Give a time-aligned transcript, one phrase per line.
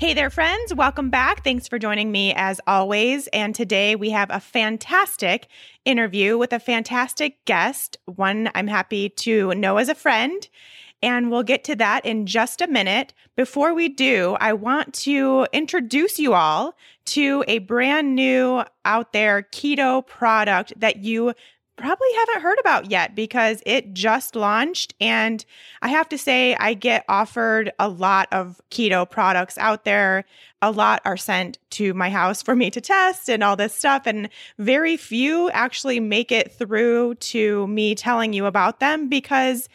[0.00, 0.74] Hey there, friends.
[0.74, 1.44] Welcome back.
[1.44, 3.26] Thanks for joining me as always.
[3.34, 5.46] And today we have a fantastic
[5.84, 10.48] interview with a fantastic guest, one I'm happy to know as a friend.
[11.02, 13.12] And we'll get to that in just a minute.
[13.36, 16.74] Before we do, I want to introduce you all
[17.06, 21.34] to a brand new out there keto product that you
[21.80, 24.94] probably haven't heard about yet because it just launched.
[25.00, 25.44] And
[25.82, 30.24] I have to say, I get offered a lot of keto products out there.
[30.62, 34.02] A lot are sent to my house for me to test and all this stuff.
[34.06, 34.28] And
[34.58, 39.68] very few actually make it through to me telling you about them because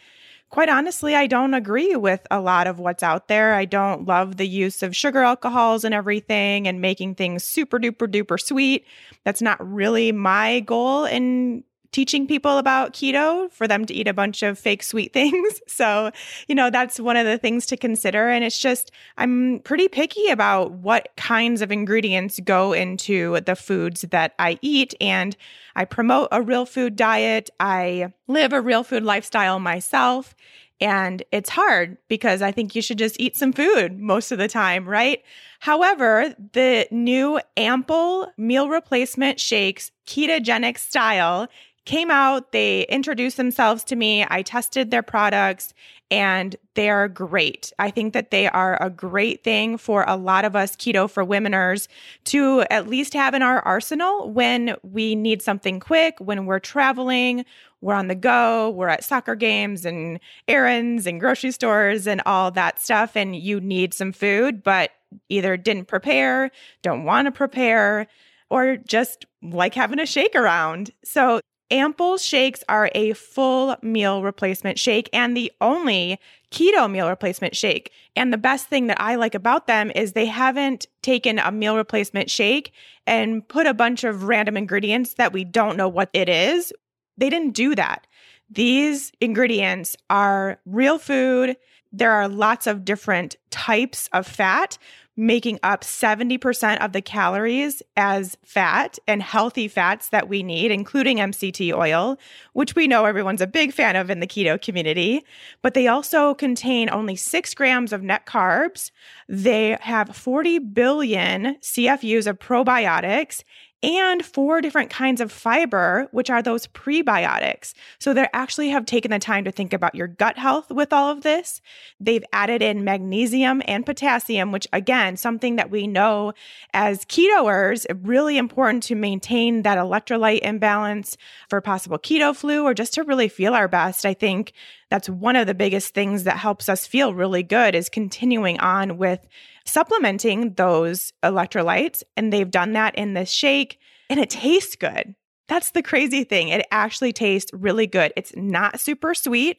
[0.50, 3.54] quite honestly, I don't agree with a lot of what's out there.
[3.54, 8.08] I don't love the use of sugar alcohols and everything and making things super duper
[8.08, 8.86] duper sweet.
[9.24, 14.14] That's not really my goal in teaching people about keto for them to eat a
[14.14, 15.60] bunch of fake sweet things.
[15.66, 16.10] So,
[16.48, 18.28] you know, that's one of the things to consider.
[18.28, 24.02] And it's just, I'm pretty picky about what kinds of ingredients go into the foods
[24.02, 24.94] that I eat.
[25.00, 25.36] And
[25.76, 27.50] I promote a real food diet.
[27.60, 30.34] I live a real food lifestyle myself.
[30.80, 34.48] And it's hard because I think you should just eat some food most of the
[34.48, 35.22] time, right?
[35.60, 41.48] However, the new Ample meal replacement shakes ketogenic style
[41.86, 44.26] came out, they introduced themselves to me.
[44.28, 45.72] I tested their products
[46.10, 47.72] and they're great.
[47.78, 51.24] I think that they are a great thing for a lot of us keto for
[51.24, 51.88] womeners
[52.24, 57.44] to at least have in our arsenal when we need something quick, when we're traveling,
[57.80, 62.50] we're on the go, we're at soccer games and errands and grocery stores and all
[62.52, 64.92] that stuff, and you need some food, but
[65.28, 66.50] either didn't prepare,
[66.82, 68.06] don't want to prepare,
[68.48, 70.90] or just like having a shake around.
[71.04, 71.40] So
[71.70, 76.20] Ample shakes are a full meal replacement shake and the only
[76.52, 77.90] keto meal replacement shake.
[78.14, 81.76] And the best thing that I like about them is they haven't taken a meal
[81.76, 82.72] replacement shake
[83.06, 86.72] and put a bunch of random ingredients that we don't know what it is.
[87.18, 88.06] They didn't do that.
[88.48, 91.56] These ingredients are real food.
[91.92, 94.78] There are lots of different types of fat,
[95.16, 101.18] making up 70% of the calories as fat and healthy fats that we need, including
[101.18, 102.18] MCT oil,
[102.52, 105.24] which we know everyone's a big fan of in the keto community.
[105.62, 108.90] But they also contain only six grams of net carbs.
[109.28, 113.42] They have 40 billion CFUs of probiotics
[113.86, 117.72] and four different kinds of fiber, which are those prebiotics.
[118.00, 121.08] So they actually have taken the time to think about your gut health with all
[121.08, 121.62] of this.
[122.00, 126.32] They've added in magnesium and potassium, which again, something that we know
[126.74, 131.16] as ketoers, really important to maintain that electrolyte imbalance
[131.48, 134.04] for possible keto flu or just to really feel our best.
[134.04, 134.52] I think
[134.90, 138.98] that's one of the biggest things that helps us feel really good is continuing on
[138.98, 139.26] with
[139.64, 142.02] supplementing those electrolytes.
[142.16, 145.14] And they've done that in this shake and it tastes good.
[145.48, 146.48] That's the crazy thing.
[146.48, 148.12] It actually tastes really good.
[148.16, 149.58] It's not super sweet.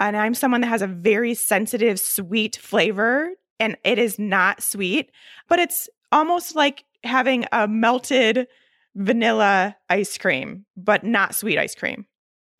[0.00, 3.30] And I'm someone that has a very sensitive sweet flavor,
[3.60, 5.10] and it is not sweet,
[5.48, 8.48] but it's almost like having a melted
[8.96, 12.06] vanilla ice cream, but not sweet ice cream,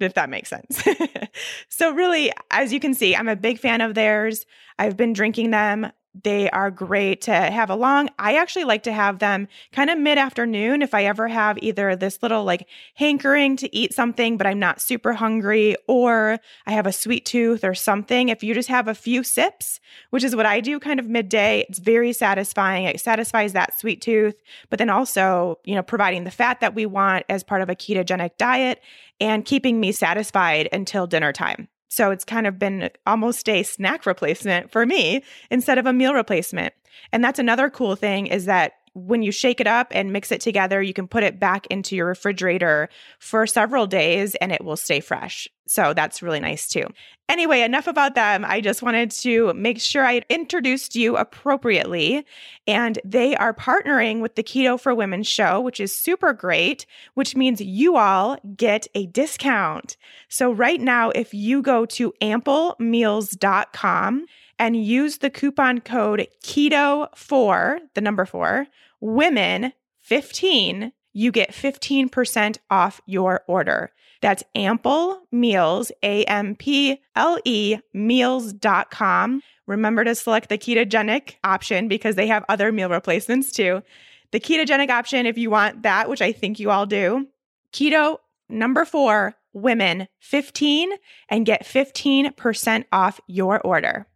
[0.01, 0.83] if that makes sense.
[1.69, 4.45] so, really, as you can see, I'm a big fan of theirs.
[4.79, 5.91] I've been drinking them
[6.23, 8.11] they are great to have along.
[8.19, 11.97] I actually like to have them kind of mid afternoon if I ever have either
[11.97, 16.87] this little like hankering to eat something, but I'm not super hungry, or I have
[16.87, 18.29] a sweet tooth or something.
[18.29, 19.81] If you just have a few sips,
[20.11, 22.85] which is what I do kind of midday, it's very satisfying.
[22.85, 24.37] It satisfies that sweet tooth,
[24.71, 27.75] but then also, you know, providing the fat that we want as part of a
[27.75, 28.81] ketogenic diet
[29.21, 31.69] and keeping me satisfied until dinner time.
[31.95, 36.13] So it's kind of been almost a snack replacement for me instead of a meal
[36.13, 36.75] replacement.
[37.13, 40.41] And that's another cool thing is that when you shake it up and mix it
[40.41, 42.89] together, you can put it back into your refrigerator
[43.19, 45.49] for several days and it will stay fresh.
[45.67, 46.87] So that's really nice too.
[47.29, 48.45] Anyway, enough about them.
[48.45, 52.27] I just wanted to make sure I introduced you appropriately.
[52.67, 57.35] And they are partnering with the Keto for Women show, which is super great, which
[57.35, 59.97] means you all get a discount.
[60.29, 64.27] So right now, if you go to amplemeals.com
[64.59, 68.67] and use the coupon code KETO4, the number 4,
[69.01, 73.93] women 15, you get 15% off your order.
[74.21, 79.43] That's Ample Meals, A M P L E meals.com.
[79.67, 83.83] Remember to select the ketogenic option because they have other meal replacements too.
[84.31, 87.27] The ketogenic option, if you want that, which I think you all do,
[87.73, 88.19] keto
[88.49, 90.91] number four, women 15
[91.29, 94.07] and get 15% off your order.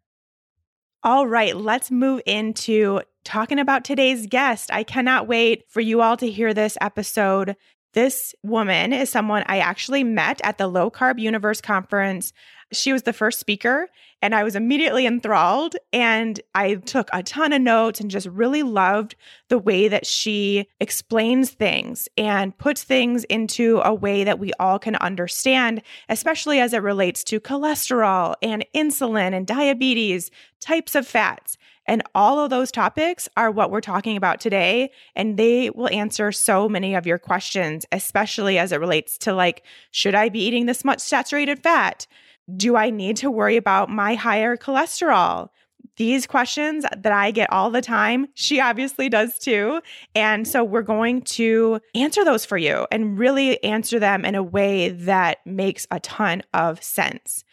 [1.08, 4.70] All right, let's move into talking about today's guest.
[4.70, 7.56] I cannot wait for you all to hear this episode.
[7.94, 12.32] This woman is someone I actually met at the Low Carb Universe conference.
[12.70, 13.88] She was the first speaker,
[14.20, 15.76] and I was immediately enthralled.
[15.90, 19.16] And I took a ton of notes and just really loved
[19.48, 24.78] the way that she explains things and puts things into a way that we all
[24.78, 25.80] can understand,
[26.10, 30.30] especially as it relates to cholesterol and insulin and diabetes,
[30.60, 31.56] types of fats.
[31.88, 34.92] And all of those topics are what we're talking about today.
[35.16, 39.64] And they will answer so many of your questions, especially as it relates to like,
[39.90, 42.06] should I be eating this much saturated fat?
[42.54, 45.48] Do I need to worry about my higher cholesterol?
[45.96, 49.80] These questions that I get all the time, she obviously does too.
[50.14, 54.42] And so we're going to answer those for you and really answer them in a
[54.42, 57.44] way that makes a ton of sense.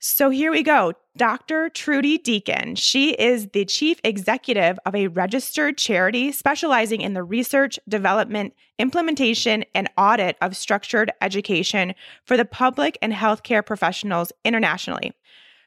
[0.00, 0.92] So here we go.
[1.16, 1.70] Dr.
[1.70, 2.76] Trudi Deakin.
[2.76, 9.64] She is the chief executive of a registered charity specializing in the research, development, implementation,
[9.74, 15.12] and audit of structured education for the public and healthcare professionals internationally.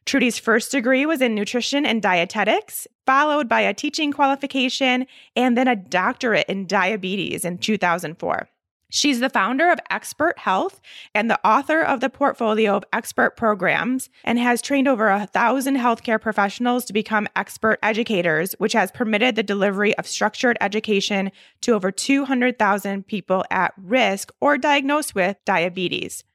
[0.06, 5.06] Trudi's first degree was in nutrition and dietetics, followed by a teaching qualification
[5.36, 8.48] and then a doctorate in diabetes in 2004.
[8.94, 10.82] She's the founder of X-PERT Health
[11.16, 15.78] and the author of the portfolio of expert programs and has trained over a thousand
[15.78, 21.72] healthcare professionals to become expert educators, which has permitted the delivery of structured education to
[21.72, 26.26] over 200,000 people at risk or diagnosed with diabetes.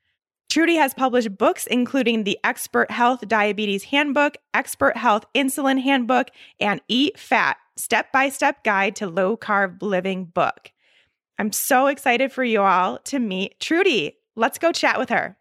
[0.48, 6.80] Trudi has published books including the X-PERT Health Diabetes Handbook, X-PERT Health Insulin Handbook, and
[6.88, 10.72] Eat Fat Step by Step Guide to Low Carb Living book.
[11.38, 14.16] I'm so excited for you all to meet Trudi.
[14.36, 15.36] Let's go chat with her.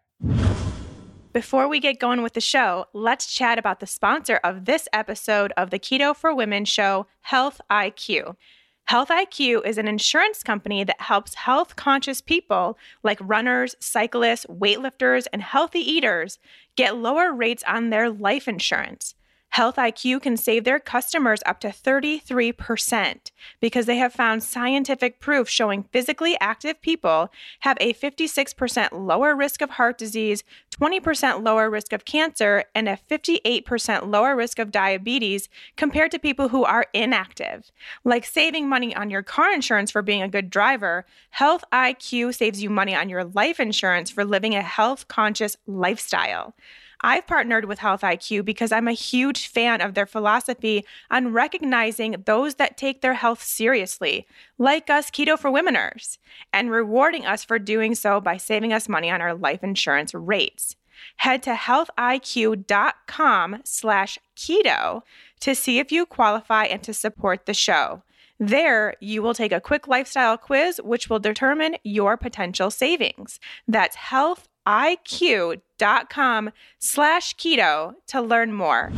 [1.32, 5.52] Before we get going with the show, let's chat about the sponsor of this episode
[5.56, 8.36] of the Keto for Women show, Health IQ.
[8.84, 15.26] Health IQ is an insurance company that helps health conscious people like runners, cyclists, weightlifters,
[15.32, 16.38] and healthy eaters
[16.76, 19.15] get lower rates on their life insurance.
[19.50, 25.48] Health IQ can save their customers up to 33% because they have found scientific proof
[25.48, 30.44] showing physically active people have a 56% lower risk of heart disease,
[30.78, 36.48] 20% lower risk of cancer, and a 58% lower risk of diabetes compared to people
[36.48, 37.72] who are inactive.
[38.04, 42.62] Like saving money on your car insurance for being a good driver, Health IQ saves
[42.62, 46.54] you money on your life insurance for living a health conscious lifestyle.
[47.00, 52.22] I've partnered with Health IQ because I'm a huge fan of their philosophy on recognizing
[52.24, 54.26] those that take their health seriously,
[54.58, 56.18] like us keto for womeners,
[56.52, 60.76] and rewarding us for doing so by saving us money on our life insurance rates.
[61.16, 65.02] Head to healthiq.com slash keto
[65.40, 68.02] to see if you qualify and to support the show.
[68.38, 73.40] There, you will take a quick lifestyle quiz, which will determine your potential savings.
[73.66, 78.92] That's health iq.com slash keto to learn more.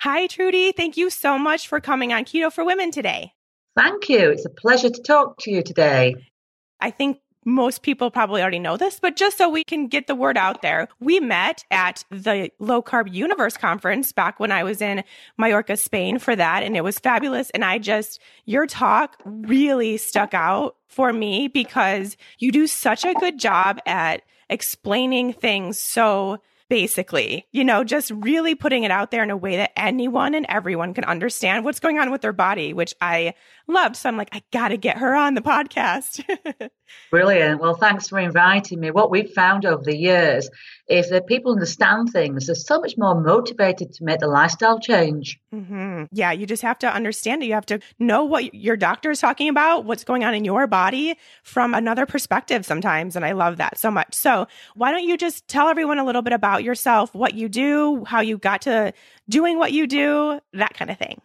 [0.00, 0.72] Hi, Trudi.
[0.72, 3.34] Thank you so much for coming on Keto for Women today.
[3.76, 4.30] Thank you.
[4.30, 6.14] It's a pleasure to talk to you today.
[6.80, 10.14] I think most people probably already know this, but just so we can get the
[10.14, 14.80] word out there, we met at the Low Carb Universe conference back when I was
[14.82, 15.02] in
[15.38, 16.62] Mallorca, Spain for that.
[16.62, 17.50] And it was fabulous.
[17.50, 23.14] And I just, your talk really stuck out for me because you do such a
[23.14, 26.38] good job at explaining things so
[26.70, 30.46] basically, you know, just really putting it out there in a way that anyone and
[30.48, 33.34] everyone can understand what's going on with their body, which I
[33.70, 33.96] loved.
[33.96, 36.24] So I'm like, I got to get her on the podcast.
[37.10, 37.60] Brilliant.
[37.60, 38.90] Well, thanks for inviting me.
[38.90, 40.48] What we've found over the years
[40.88, 42.46] is that people understand things.
[42.46, 45.38] They're so much more motivated to make the lifestyle change.
[45.54, 46.04] Mm-hmm.
[46.12, 47.46] Yeah, you just have to understand it.
[47.46, 50.66] You have to know what your doctor is talking about, what's going on in your
[50.66, 53.16] body from another perspective sometimes.
[53.16, 54.14] And I love that so much.
[54.14, 58.04] So, why don't you just tell everyone a little bit about yourself, what you do,
[58.04, 58.92] how you got to
[59.28, 61.20] doing what you do, that kind of thing?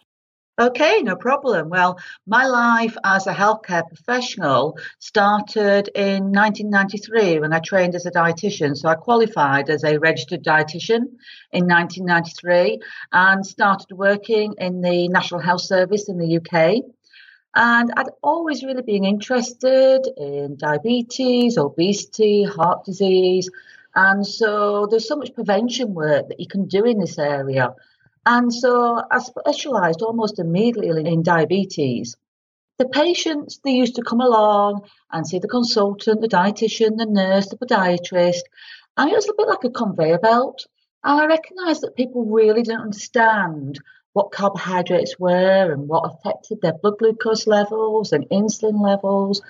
[0.57, 1.67] Okay, no problem.
[1.67, 8.11] Well, my life as a healthcare professional started in 1993 when I trained as a
[8.11, 8.77] dietitian.
[8.77, 11.17] So I qualified as a registered dietitian
[11.51, 12.79] in 1993
[13.11, 16.85] and started working in the National Health Service in the UK.
[17.53, 23.49] And I'd always really been interested in diabetes, obesity, heart disease.
[23.93, 27.75] And so there's so much prevention work that you can do in this area.
[28.25, 32.15] And so I specialised almost immediately in diabetes.
[32.79, 37.47] The patients, they used to come along and see the consultant, the dietitian, the nurse,
[37.47, 38.41] the podiatrist,
[38.97, 40.65] and it was a bit like a conveyor belt.
[41.03, 43.79] And I recognised that people really didn't understand
[44.13, 49.41] what carbohydrates were and what affected their blood glucose levels and insulin levels.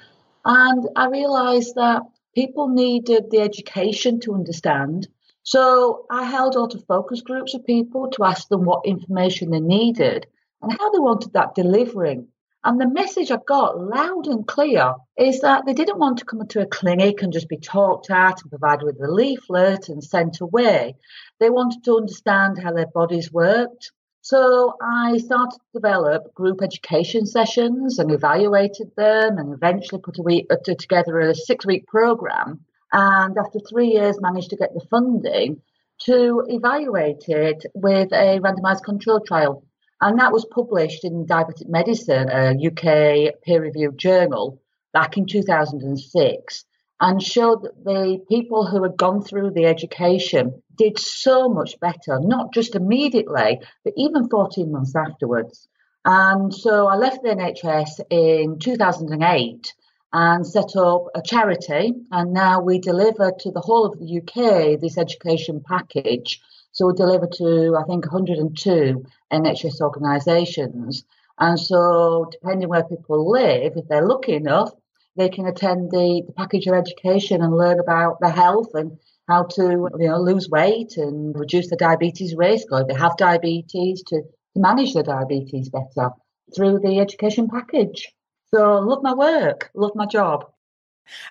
[0.44, 2.02] And I realised that
[2.34, 5.08] people needed the education to understand
[5.48, 10.26] so I held auto focus groups of people to ask them what information they needed
[10.60, 12.30] and how they wanted that delivering.
[12.64, 16.42] And the message I got loud and clear is that they didn't want to come
[16.42, 20.42] into a clinic and just be talked at and provided with a leaflet and sent
[20.42, 20.96] away.
[21.40, 23.92] They wanted to understand how their bodies worked.
[24.22, 30.24] So I started to develop group education sessions and evaluated them and eventually put a
[30.24, 34.86] week, uh, together a six week program and after three years managed to get the
[34.90, 35.62] funding
[36.06, 39.66] to evaluate it with a randomized control trial.
[40.00, 44.62] And that was published in Diabetic Medicine, a UK peer reviewed journal,
[44.94, 46.66] back in 2006,
[47.02, 52.22] and showed that the people who had gone through the education did so much better,
[52.22, 55.68] not just immediately, but even 14 months afterwards.
[56.06, 59.74] And so I left the NHS in 2008
[60.14, 61.94] and set up a charity.
[62.12, 66.42] And now we deliver to the whole of the UK this education package.
[66.72, 71.06] So we deliver to, I think, 102 NHS organisations.
[71.38, 74.72] And so, depending where people live, if they're lucky enough,
[75.18, 78.98] they can attend the, the package of education and learn about their health and
[79.28, 83.18] how to you know lose weight and reduce the diabetes risk, or if they have
[83.18, 86.12] diabetes, to, to manage their diabetes better
[86.56, 88.15] through the education package.
[88.56, 90.50] So love my work, love my job.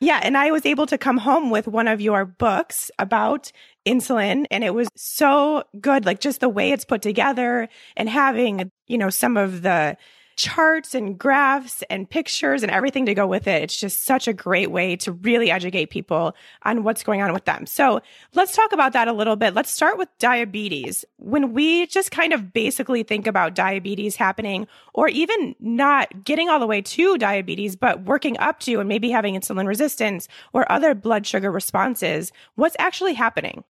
[0.02, 3.50] Yeah, and I was able to come home with one of your books about
[3.86, 8.70] insulin and it was so good like just the way it's put together and having,
[8.88, 9.96] you know, some of the
[10.36, 13.62] charts and graphs and pictures and everything to go with it.
[13.62, 17.44] It's just such a great way to really educate people on what's going on with
[17.44, 17.66] them.
[17.66, 18.00] So
[18.34, 19.54] let's talk about that a little bit.
[19.54, 21.04] Let's start with diabetes.
[21.18, 26.60] When we just kind of basically think about diabetes happening, or even not getting all
[26.60, 30.94] the way to diabetes, but working up to and maybe having insulin resistance or other
[30.94, 33.64] blood sugar responses, what's actually happening?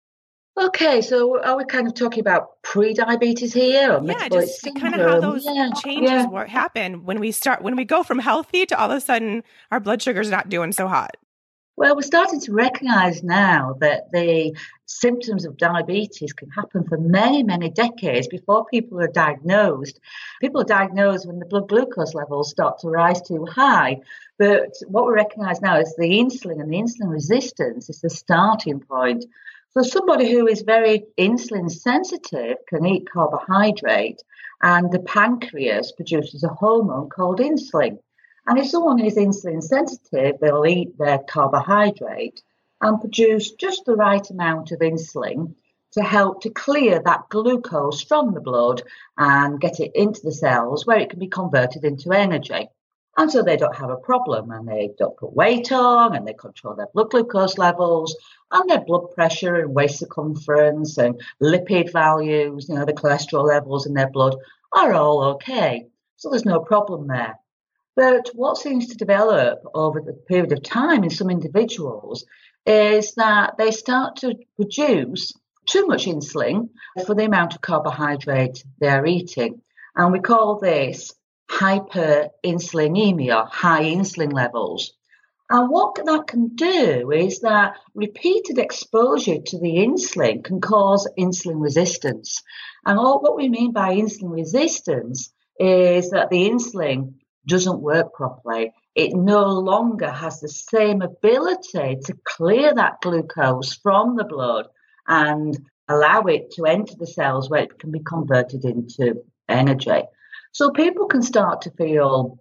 [0.56, 4.00] Okay, so are we kind of talking about pre-diabetes here?
[4.04, 4.92] yeah, just syndrome?
[4.92, 6.46] kind of how those yeah, changes yeah.
[6.46, 9.42] happen when we start when we go from healthy to all of a sudden
[9.72, 11.16] our blood sugar's not doing so hot.
[11.76, 14.56] Well, we're starting to recognize now that the
[14.86, 19.98] symptoms of diabetes can happen for many, many decades before people are diagnosed.
[20.40, 24.00] People are diagnosed when the blood glucose levels start to rise too high.
[24.38, 28.78] But what we recognize now is the insulin and the insulin resistance is the starting
[28.78, 29.24] point.
[29.76, 34.22] So somebody who is very insulin sensitive can eat carbohydrate
[34.62, 37.98] and the pancreas produces a hormone called insulin.
[38.46, 42.40] And if someone is insulin sensitive, they'll eat their carbohydrate
[42.80, 45.56] and produce just the right amount of insulin
[45.94, 48.84] to help to clear that glucose from the blood
[49.18, 52.68] and get it into the cells where it can be converted into energy.
[53.16, 56.32] And so they don't have a problem and they don't put weight on and they
[56.32, 58.16] control their blood glucose levels
[58.50, 63.86] and their blood pressure and waist circumference and lipid values, you know, the cholesterol levels
[63.86, 64.36] in their blood
[64.72, 65.86] are all okay.
[66.16, 67.38] So there's no problem there.
[67.96, 72.24] But what seems to develop over the period of time in some individuals
[72.66, 75.32] is that they start to produce
[75.66, 76.70] too much insulin
[77.06, 79.60] for the amount of carbohydrate they're eating.
[79.94, 81.14] And we call this
[81.50, 84.92] hyperinsulinemia, high insulin levels.
[85.50, 91.60] And what that can do is that repeated exposure to the insulin can cause insulin
[91.60, 92.42] resistance.
[92.86, 97.14] And all, what we mean by insulin resistance is that the insulin
[97.46, 98.72] doesn't work properly.
[98.94, 104.66] It no longer has the same ability to clear that glucose from the blood
[105.06, 105.58] and
[105.88, 110.02] allow it to enter the cells where it can be converted into energy.
[110.54, 112.38] So people can start to feel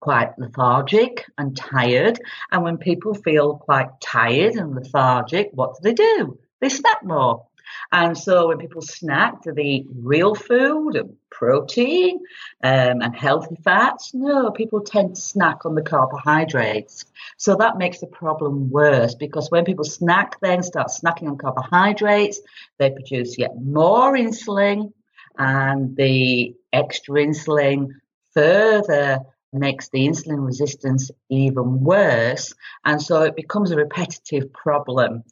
[0.00, 2.20] quite lethargic and tired.
[2.52, 6.38] And when people feel quite tired and lethargic, what do they do?
[6.60, 7.46] They snack more.
[7.90, 12.18] And so when people snack, do they eat real food and protein
[12.62, 14.12] um, and healthy fats.
[14.14, 17.04] No, people tend to snack on the carbohydrates.
[17.36, 22.40] So that makes the problem worse because when people snack, then start snacking on carbohydrates,
[22.78, 24.92] they produce yet more insulin,
[25.38, 27.88] and the extra insulin
[28.34, 29.20] further
[29.52, 32.54] makes the insulin resistance even worse.
[32.84, 35.24] And so it becomes a repetitive problem.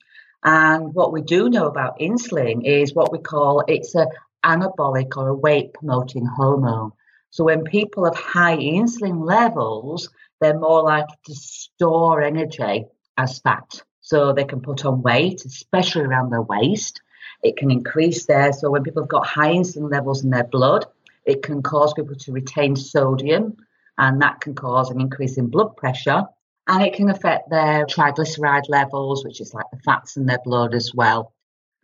[0.42, 4.08] And what we do know about insulin is what we call it's a
[4.44, 6.92] anabolic or a weight promoting hormone.
[7.30, 10.10] So when people have high insulin levels,
[10.40, 12.86] they're more likely to store energy
[13.16, 13.82] as fat.
[14.02, 17.00] So they can put on weight, especially around their waist.
[17.42, 18.52] It can increase there.
[18.52, 20.86] So when people have got high insulin levels in their blood,
[21.24, 23.56] it can cause people to retain sodium,
[23.98, 26.24] and that can cause an increase in blood pressure
[26.66, 30.74] and it can affect their triglyceride levels, which is like the fats in their blood
[30.74, 31.32] as well.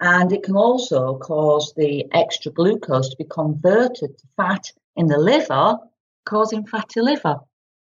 [0.00, 5.18] And it can also cause the extra glucose to be converted to fat in the
[5.18, 5.78] liver,
[6.25, 7.37] causing fatty liver.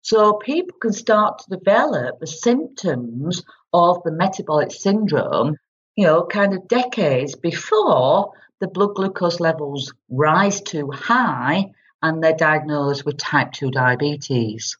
[0.02, 5.56] So people can start to develop the symptoms of the metabolic syndrome,
[5.96, 12.36] you know, kind of decades before the blood glucose levels rise too high and they're
[12.36, 14.76] diagnosed with type 2 diabetes.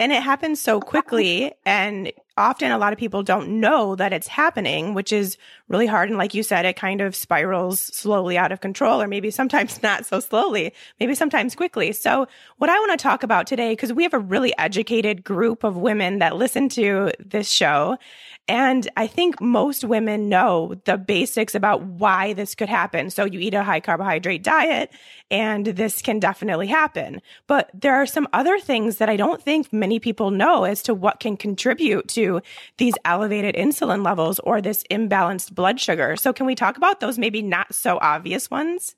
[0.00, 1.52] And it happens so quickly.
[1.64, 5.36] And often a lot of people don't know that it's happening, which is
[5.68, 6.08] really hard.
[6.08, 9.82] And like you said, it kind of spirals slowly out of control, or maybe sometimes
[9.84, 11.92] not so slowly, maybe sometimes quickly.
[11.92, 12.26] So
[12.58, 15.76] what I want to talk about today, because we have a really educated group of
[15.76, 17.96] women that listen to this show.
[18.46, 23.08] And I think most women know the basics about why this could happen.
[23.08, 24.92] So you eat a high carbohydrate diet
[25.30, 27.22] and this can definitely happen.
[27.46, 30.94] But there are some other things that I don't think many people know as to
[30.94, 32.42] what can contribute to
[32.76, 36.14] these elevated insulin levels or this imbalanced blood sugar.
[36.16, 38.94] So can we talk about those maybe not so obvious ones?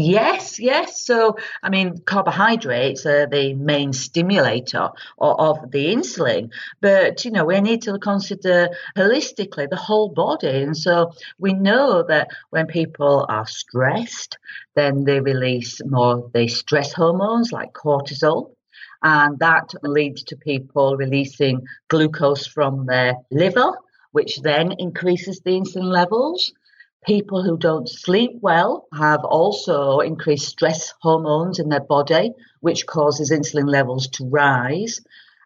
[0.00, 1.04] Yes, yes.
[1.04, 7.60] So, I mean, carbohydrates are the main stimulator of, the insulin, but you know, we
[7.60, 10.62] need to consider holistically the whole body.
[10.62, 14.38] And so, we know that when people are stressed,
[14.76, 18.52] then they release more of the stress hormones like cortisol.
[19.02, 23.72] And that leads to people releasing glucose from their liver,
[24.12, 26.52] which then increases the insulin levels.
[27.06, 33.30] People who don't sleep well have also increased stress hormones in their body, which causes
[33.30, 35.00] insulin levels to rise.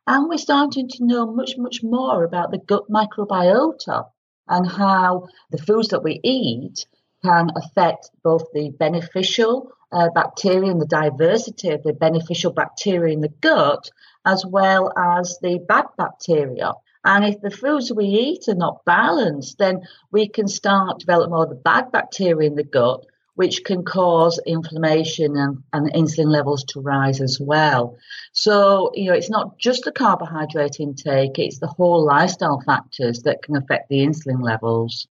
[0.07, 4.07] And we're starting to know much, much more about the gut microbiota
[4.49, 6.87] and how the foods that we eat
[7.25, 13.21] can affect both the beneficial uh, bacteria and the diversity of the beneficial bacteria in
[13.21, 13.91] the gut,
[14.25, 16.73] as well as the bad bacteria.
[17.05, 21.47] And if the foods we eat are not balanced, then we can start develop more
[21.47, 26.81] the bad bacteria in the gut, which can cause inflammation and, and insulin levels to
[26.81, 27.97] rise as well.
[28.33, 33.43] So, you know, it's not just the carbohydrate intake, it's the whole lifestyle factors that
[33.43, 35.09] can affect the insulin levels.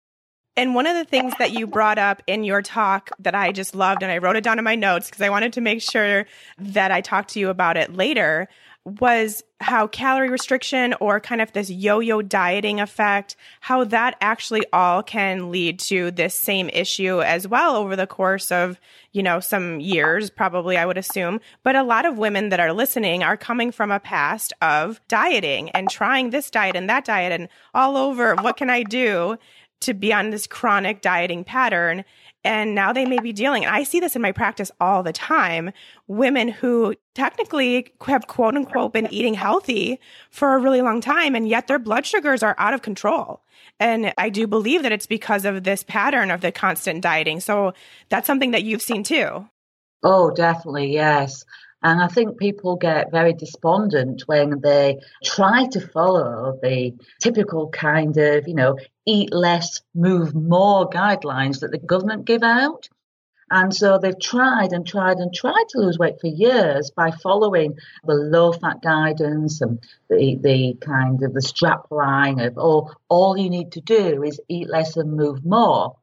[0.58, 3.76] And one of the things that you brought up in your talk that I just
[3.76, 6.26] loved, and I wrote it down in my notes because I wanted to make sure
[6.58, 8.48] that I talked to you about it later,
[9.00, 14.64] was how calorie restriction or kind of this yo yo dieting effect, how that actually
[14.72, 18.80] all can lead to this same issue as well over the course of,
[19.12, 21.40] you know, some years, probably, I would assume.
[21.62, 25.70] But a lot of women that are listening are coming from a past of dieting
[25.70, 28.34] and trying this diet and that diet and all over.
[28.36, 29.38] What can I do?
[29.80, 32.04] to be on this chronic dieting pattern.
[32.48, 35.12] And now they may be dealing, and I see this in my practice all the
[35.12, 35.70] time
[36.06, 41.46] women who technically have quote unquote been eating healthy for a really long time, and
[41.46, 43.42] yet their blood sugars are out of control.
[43.78, 47.40] And I do believe that it's because of this pattern of the constant dieting.
[47.40, 47.74] So
[48.08, 49.46] that's something that you've seen too.
[50.02, 51.44] Oh, definitely, yes.
[51.82, 58.16] And I think people get very despondent when they try to follow the typical kind
[58.16, 62.88] of, you know, eat less, move more guidelines that the government give out.
[63.50, 67.78] And so they've tried and tried and tried to lose weight for years by following
[68.04, 69.78] the low fat guidance and
[70.10, 74.40] the, the kind of the strap line of, oh, all you need to do is
[74.48, 75.96] eat less and move more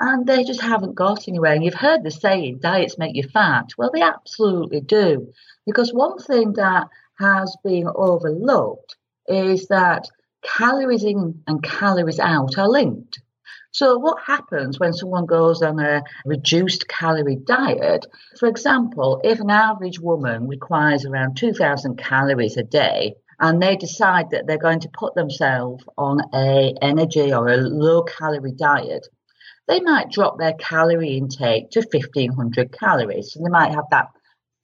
[0.00, 1.52] and they just haven't got anywhere.
[1.52, 3.68] And you've heard the saying, diets make you fat.
[3.76, 5.32] Well, they absolutely do.
[5.66, 8.96] Because one thing that has been overlooked
[9.28, 10.08] is that
[10.42, 13.20] calories in and calories out are linked.
[13.72, 18.06] So, what happens when someone goes on a reduced calorie diet?
[18.38, 24.30] For example, if an average woman requires around 2,000 calories a day, and they decide
[24.30, 29.06] that they're going to put themselves on a energy or a low calorie diet,
[29.70, 33.36] they might drop their calorie intake to 1500 calories.
[33.36, 34.08] and they might have that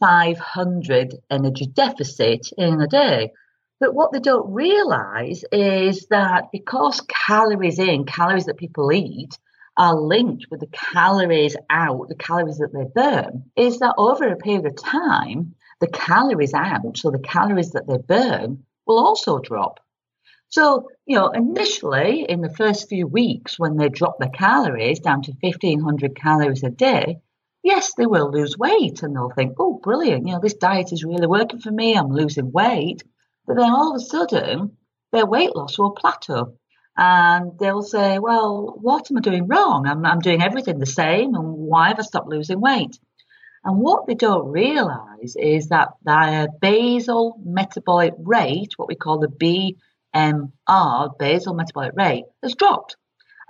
[0.00, 3.30] 500 energy deficit in a day.
[3.78, 9.38] But what they don't realize is that because calories in, calories that people eat,
[9.76, 14.36] are linked with the calories out, the calories that they burn, is that over a
[14.36, 19.78] period of time, the calories out, so the calories that they burn, will also drop.
[20.48, 25.22] So, you know, initially in the first few weeks when they drop their calories down
[25.22, 27.18] to 1500 calories a day,
[27.62, 31.04] yes, they will lose weight and they'll think, oh, brilliant, you know, this diet is
[31.04, 33.02] really working for me, I'm losing weight.
[33.46, 34.76] But then all of a sudden,
[35.12, 36.56] their weight loss will plateau.
[36.96, 39.86] And they'll say, well, what am I doing wrong?
[39.86, 42.98] I'm, I'm doing everything the same, and why have I stopped losing weight?
[43.64, 49.28] And what they don't realize is that their basal metabolic rate, what we call the
[50.16, 52.96] Um, BMR, basal metabolic rate, has dropped.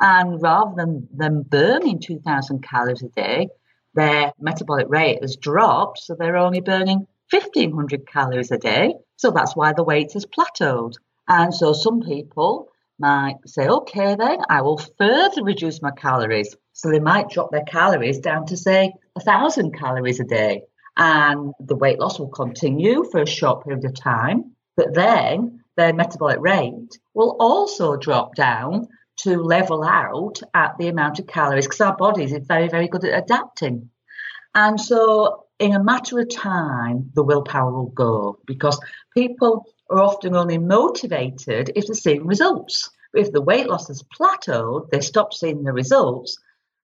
[0.01, 3.49] And rather than them burning 2,000 calories a day,
[3.95, 8.95] their metabolic rate has dropped, so they're only burning 1,500 calories a day.
[9.17, 10.95] So that's why the weight has plateaued.
[11.29, 16.55] And so some people might say, okay, then I will further reduce my calories.
[16.73, 20.63] So they might drop their calories down to, say, thousand calories a day.
[20.97, 24.53] And the weight loss will continue for a short period of time.
[24.77, 31.19] But then their metabolic rate will also drop down to level out at the amount
[31.19, 33.91] of calories because our bodies is very, very good at adapting.
[34.55, 38.79] And so, in a matter of time, the willpower will go because
[39.15, 42.91] people are often only motivated if they're seeing results.
[43.15, 46.39] If the weight loss has plateaued, they stop seeing the results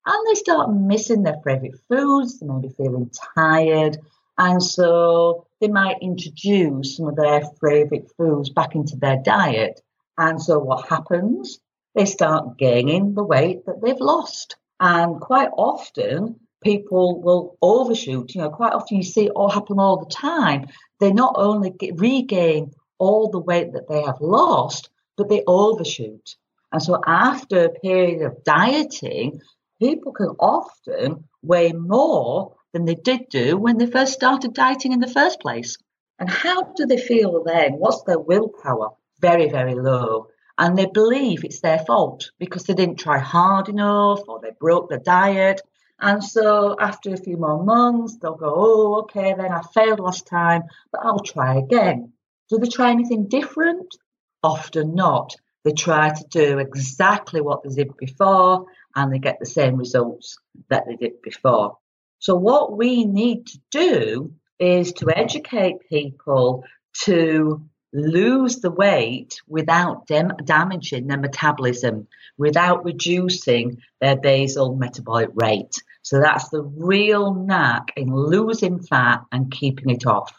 [0.07, 3.99] and they start missing their favourite foods, they may be feeling tired,
[4.39, 9.81] and so they might introduce some of their favourite foods back into their diet.
[10.19, 11.61] And so what happens?
[11.95, 14.57] They start gaining the weight that they've lost.
[14.81, 18.35] And quite often, people will overshoot.
[18.35, 20.67] You know, quite often you see it all happen all the time.
[21.01, 26.37] They not only get, regain all the weight that they have lost, but they overshoot.
[26.73, 29.41] And so after a period of dieting,
[29.79, 35.01] people can often weigh more than they did do when they first started dieting in
[35.01, 35.77] the first place.
[36.19, 37.73] And how do they feel then?
[37.75, 38.91] What's their willpower?
[39.21, 40.29] Very, very low.
[40.59, 44.89] And they believe it's their fault because they didn't try hard enough or they broke
[44.89, 45.61] the diet.
[46.01, 50.27] And so after a few more months, they'll go, oh, okay, then I failed last
[50.27, 52.13] time, but I'll try again.
[52.49, 53.97] Do they try anything different?
[54.43, 55.35] Often not.
[55.65, 60.39] They try to do exactly what they did before and they get the same results
[60.69, 61.79] that they did before.
[62.23, 66.65] So, what we need to do is to educate people
[67.03, 67.61] to
[67.93, 72.07] lose the weight without dem- damaging their metabolism,
[72.39, 75.75] without reducing their basal metabolic rate.
[76.03, 80.33] So, that's the real knack in losing fat and keeping it off.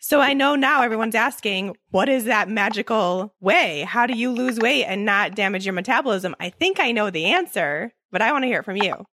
[0.00, 3.86] So I know now everyone's asking, what is that magical way?
[3.88, 6.36] How do you lose weight and not damage your metabolism?
[6.38, 9.06] I think I know the answer, but I want to hear it from you.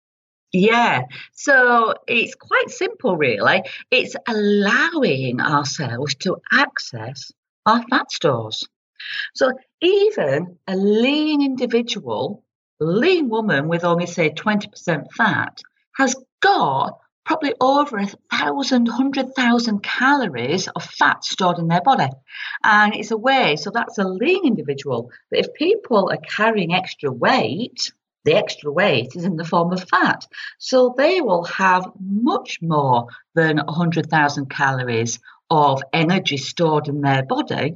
[0.52, 3.62] Yeah, so it's quite simple, really.
[3.92, 7.32] It's allowing ourselves to access
[7.66, 8.68] our fat stores.
[9.36, 12.44] So even a lean individual,
[12.80, 15.62] lean woman with only, say, 20% fat,
[15.96, 22.10] has got probably over a thousand, hundred thousand calories of fat stored in their body.
[22.64, 25.12] And it's a way, so that's a lean individual.
[25.30, 27.92] But if people are carrying extra weight,
[28.26, 30.26] the extra weight is in the form of fat.
[30.58, 37.76] So they will have much more than 100,000 calories of energy stored in their body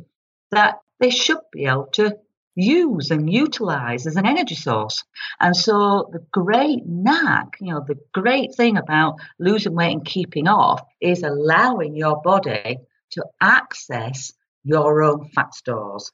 [0.51, 2.17] that they should be able to
[2.55, 5.03] use and utilize as an energy source.
[5.39, 10.47] And so the great knack, you know, the great thing about losing weight and keeping
[10.47, 12.77] off is allowing your body
[13.11, 16.11] to access your own fat stores.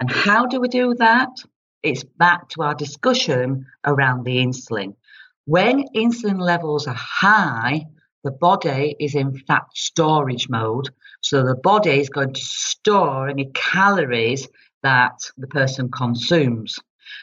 [0.00, 1.30] And how do we do that?
[1.82, 4.94] It's back to our discussion around the insulin.
[5.44, 7.86] When insulin levels are high,
[8.24, 10.88] the body is in fat storage mode.
[11.20, 14.48] So the body is going to store any calories
[14.82, 16.78] that the person consumes.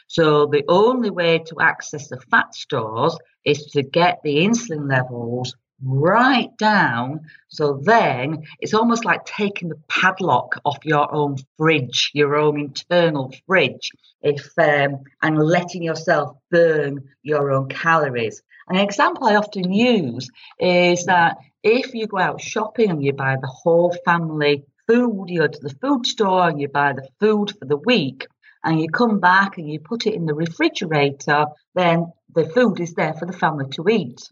[0.08, 5.54] So the only way to access the fat stores is to get the insulin levels
[5.82, 7.26] right down.
[7.48, 13.34] So then it's almost like taking the padlock off your own fridge, your own internal
[13.46, 13.90] fridge,
[14.22, 18.42] if um, and letting yourself burn your own calories.
[18.68, 23.36] An example I often use is that if you go out shopping and you buy
[23.40, 27.52] the whole family food, you go to the food store and you buy the food
[27.58, 28.26] for the week,
[28.64, 32.94] and you come back and you put it in the refrigerator, then the food is
[32.94, 34.28] there for the family to eat.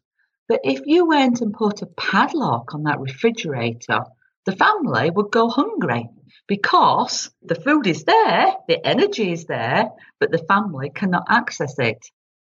[0.49, 4.05] But if you went and put a padlock on that refrigerator,
[4.45, 6.11] the family would go hungry
[6.47, 12.05] because the food is there, the energy is there, but the family cannot access it.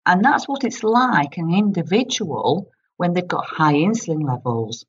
[0.06, 4.86] And that's what it's like an individual when they've got high insulin levels.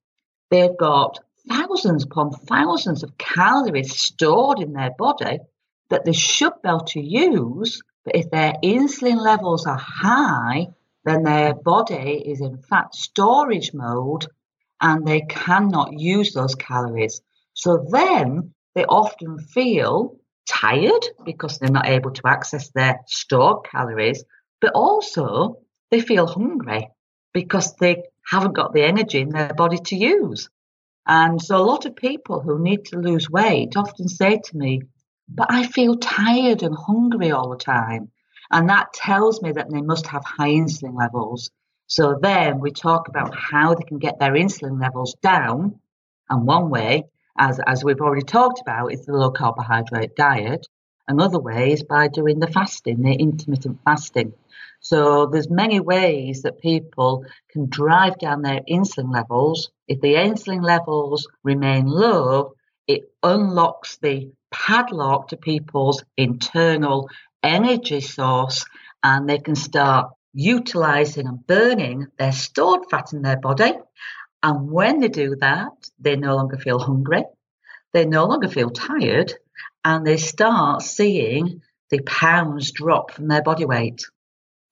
[0.51, 5.41] They've got thousands upon thousands of calories stored in their body
[5.91, 7.83] that they should be able to use.
[8.05, 10.69] But if their insulin levels are high,
[11.05, 14.27] then their body is in fat storage mode
[14.81, 17.21] and they cannot use those calories.
[17.55, 20.17] So then they often feel
[20.49, 24.25] tired because they're not able to access their stored calories,
[24.61, 25.59] but also
[25.91, 26.89] they feel hungry
[27.33, 30.49] because they haven't got the energy in their body to use.
[31.07, 34.83] And so a lot of people who need to lose weight often say to me,
[35.29, 38.12] but I feel tired and hungry all the time.
[38.53, 41.51] And that tells me that they must have high insulin levels.
[41.87, 45.81] So then we talk about how they can get their insulin levels down.
[46.29, 47.05] And one way,
[47.39, 50.67] as, as we've already talked about, is the low carbohydrate diet.
[51.09, 54.35] Another way is by doing the fasting, the intermittent fasting.
[54.81, 59.71] So there's many ways that people can drive down their insulin levels.
[59.89, 62.55] If the insulin levels remain low,
[62.87, 67.09] it unlocks the padlock to people's internal
[67.43, 68.65] energy source
[69.03, 73.73] and they can start utilizing and burning their stored fat in their body.
[74.43, 77.25] And when they do that, they no longer feel hungry,
[77.93, 79.35] they no longer feel tired,
[79.85, 84.03] and they start seeing the pounds drop from their body weight.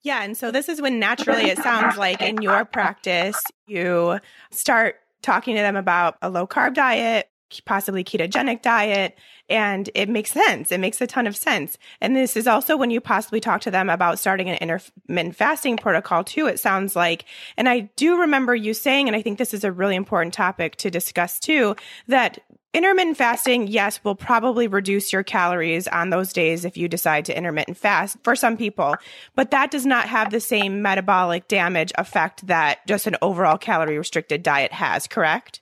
[0.03, 0.23] Yeah.
[0.23, 5.55] And so this is when naturally it sounds like in your practice, you start talking
[5.55, 7.29] to them about a low carb diet,
[7.65, 9.17] possibly ketogenic diet,
[9.49, 10.71] and it makes sense.
[10.71, 11.77] It makes a ton of sense.
[11.99, 15.77] And this is also when you possibly talk to them about starting an intermittent fasting
[15.77, 17.25] protocol too, it sounds like.
[17.57, 20.77] And I do remember you saying, and I think this is a really important topic
[20.77, 21.75] to discuss too,
[22.07, 22.39] that
[22.73, 27.37] intermittent fasting, yes, will probably reduce your calories on those days if you decide to
[27.37, 28.95] intermittent fast for some people,
[29.35, 33.97] but that does not have the same metabolic damage effect that just an overall calorie
[33.97, 35.60] restricted diet has, correct?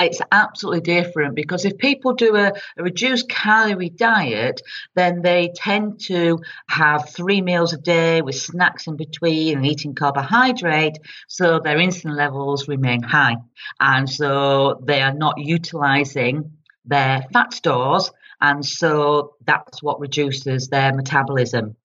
[0.00, 4.62] It's absolutely different because if people do a, a, reduced calorie diet,
[4.94, 9.94] then they tend to have three meals a day with snacks in between and eating
[9.94, 13.36] carbohydrate, so their insulin levels remain high.
[13.78, 16.52] And so they are not utilizing
[16.84, 18.10] their fat stores,
[18.40, 21.76] and so that's what reduces their metabolism.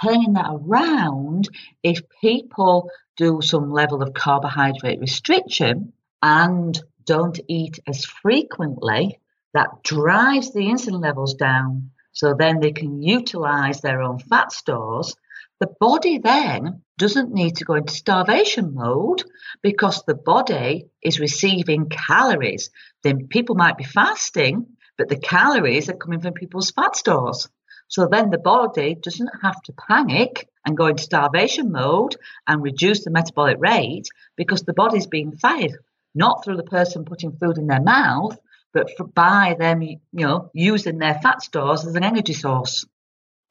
[0.00, 1.48] Turning that around,
[1.82, 9.18] if people do some level of carbohydrate restriction and don't eat as frequently,
[9.54, 11.90] that drives the insulin levels down.
[12.12, 15.16] So then they can utilize their own fat stores.
[15.60, 19.22] The body then doesn't need to go into starvation mode
[19.62, 22.70] because the body is receiving calories.
[23.02, 27.48] Then people might be fasting, but the calories are coming from people's fat stores.
[27.88, 33.04] So then the body doesn't have to panic and go into starvation mode and reduce
[33.04, 35.76] the metabolic rate because the body's being fed
[36.14, 38.36] not through the person putting food in their mouth,
[38.72, 42.86] but for, by them, you know, using their fat stores as an energy source.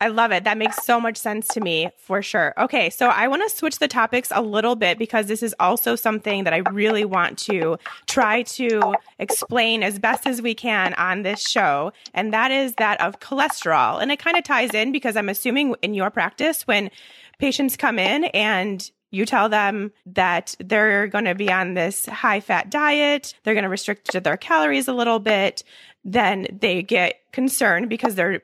[0.02, 0.46] I love it.
[0.46, 2.54] That makes so much sense to me for sure.
[2.58, 5.98] Okay, so I want to switch the topics a little bit because this is also
[5.98, 11.24] something that I really want to try to explain as best as we can on
[11.24, 14.02] this show, and that is that of cholesterol.
[14.02, 16.92] And it kind of ties in because I'm assuming in your practice when
[17.38, 22.40] patients come in and you tell them that they're going to be on this high
[22.40, 25.64] fat diet, they're going to restrict their calories a little bit,
[26.04, 28.42] then they get concerned because their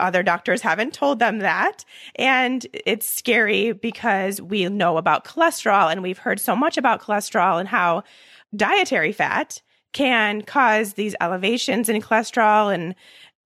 [0.00, 1.84] other doctors haven't told them that.
[2.16, 7.60] And it's scary because we know about cholesterol and we've heard so much about cholesterol
[7.60, 8.02] and how
[8.54, 12.94] dietary fat can cause these elevations in cholesterol and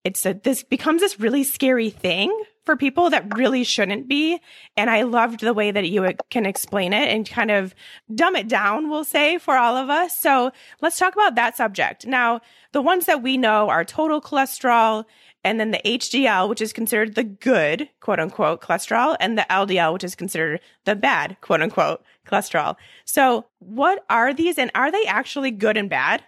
[0.03, 2.31] it's a, this becomes this really scary thing
[2.65, 4.39] for people that really shouldn't be.
[4.77, 7.75] And I loved the way that you can explain it and kind of
[8.13, 10.17] dumb it down, we'll say, for all of us.
[10.17, 12.05] So let's talk about that subject.
[12.05, 15.05] Now, the ones that we know are total cholesterol
[15.43, 19.91] and then the HDL, which is considered the good, quote unquote, cholesterol, and the LDL,
[19.91, 22.75] which is considered the bad, quote unquote, cholesterol.
[23.03, 26.23] So what are these and are they actually good and bad?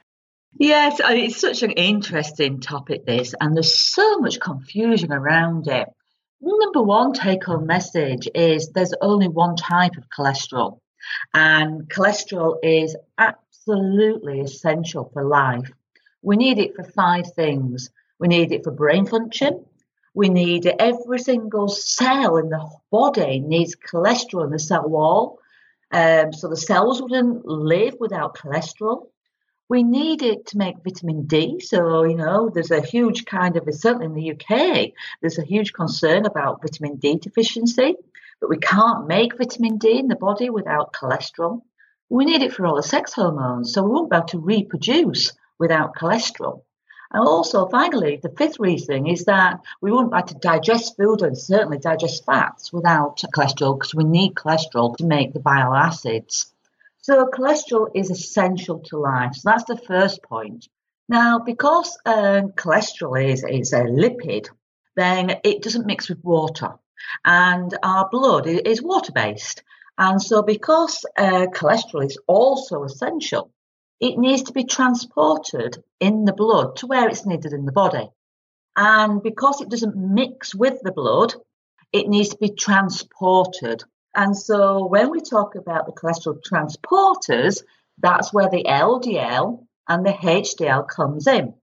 [0.57, 5.87] Yes, it's such an interesting topic, this, and there's so much confusion around it.
[6.41, 10.79] Number one take home message is there's only one type of cholesterol,
[11.33, 15.69] and cholesterol is absolutely essential for life.
[16.21, 17.89] We need it for five things
[18.19, 19.65] we need it for brain function,
[20.13, 20.77] We need it.
[20.79, 25.39] every single cell in the body needs cholesterol in the cell wall.
[25.91, 29.07] Um, so the cells wouldn't live without cholesterol.
[29.67, 31.59] We need it to make vitamin D.
[31.59, 35.73] So, you know, there's a huge kind of, certainly in the UK, there's a huge
[35.73, 37.95] concern about vitamin D deficiency,
[38.39, 41.61] but we can't make vitamin D in the body without cholesterol.
[42.09, 45.33] We need it for all the sex hormones, so we won't be able to reproduce
[45.57, 46.61] without cholesterol.
[47.11, 51.35] And also, finally, the fifth reason is that we wouldn't like to digest food and
[51.35, 56.53] certainly digest fats without cholesterol because we need cholesterol to make the bile acids.
[57.07, 59.35] So, cholesterol is essential to life.
[59.35, 60.67] So, that's the first point.
[61.07, 64.47] Now, because uh, cholesterol is, is a lipid,
[64.95, 66.73] then it doesn't mix with water.
[67.23, 69.61] And our blood is water based.
[69.99, 73.51] And so, because uh, cholesterol is also essential,
[73.99, 78.09] it needs to be transported in the blood to where it's needed in the body.
[78.75, 81.35] And because it doesn't mix with the blood,
[81.93, 83.83] it needs to be transported.
[84.15, 87.63] And so when we talk about the cholesterol transporters,
[87.97, 91.53] that's where the LDL and the HDL comes in.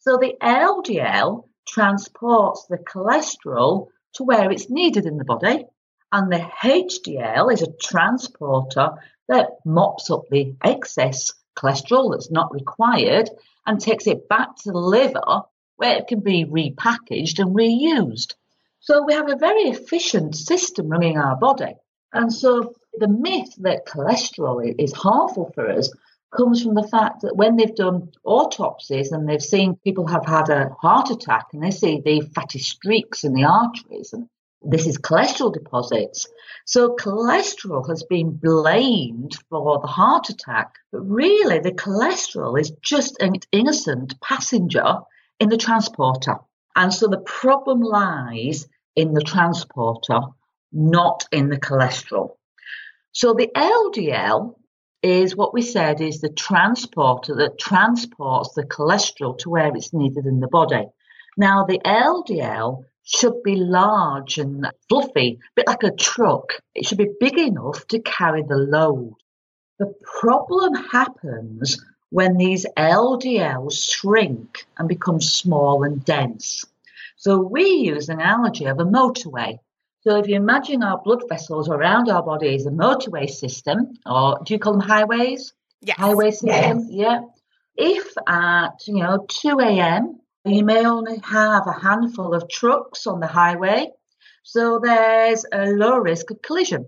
[0.00, 5.66] So the LDL transports the cholesterol to where it's needed in the body,
[6.12, 8.90] and the HDL is a transporter
[9.28, 13.28] that mops up the excess cholesterol that's not required
[13.66, 15.42] and takes it back to the liver
[15.74, 18.34] where it can be repackaged and reused.
[18.78, 21.74] So we have a very efficient system running our body.
[22.16, 25.92] And so the myth that cholesterol is harmful for us
[26.34, 30.48] comes from the fact that when they've done autopsies and they've seen people have had
[30.48, 34.28] a heart attack and they see the fatty streaks in the arteries and
[34.62, 36.26] this is cholesterol deposits.
[36.64, 43.20] So cholesterol has been blamed for the heart attack, but really the cholesterol is just
[43.20, 45.00] an innocent passenger
[45.38, 46.36] in the transporter.
[46.74, 50.20] And so the problem lies in the transporter,
[50.76, 52.36] not in the cholesterol.
[53.12, 54.56] So the LDL
[55.02, 60.26] is what we said is the transporter that transports the cholesterol to where it's needed
[60.26, 60.86] in the body.
[61.36, 66.60] Now the LDL should be large and fluffy, a bit like a truck.
[66.74, 69.14] It should be big enough to carry the load.
[69.78, 76.64] The problem happens when these LDLs shrink and become small and dense.
[77.16, 79.58] So we use an analogy of a motorway.
[80.06, 84.38] So if you imagine our blood vessels around our body is a motorway system, or
[84.44, 85.52] do you call them highways?
[85.80, 85.96] Yes.
[85.96, 86.90] Highway system, yes.
[86.90, 87.20] yeah.
[87.76, 90.20] If at you know 2 a.m.
[90.44, 93.90] You may only have a handful of trucks on the highway,
[94.44, 96.86] so there's a low risk of collision.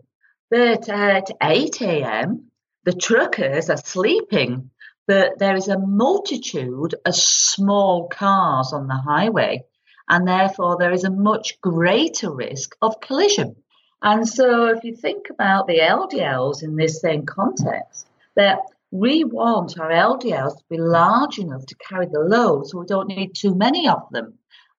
[0.49, 2.53] But at 8 a.m.,
[2.85, 4.71] the truckers are sleeping,
[5.09, 9.65] but there is a multitude of small cars on the highway,
[10.09, 13.57] and therefore there is a much greater risk of collision.
[14.03, 19.79] And so, if you think about the LDLs in this same context, that we want
[19.79, 23.55] our LDLs to be large enough to carry the load so we don't need too
[23.55, 24.35] many of them.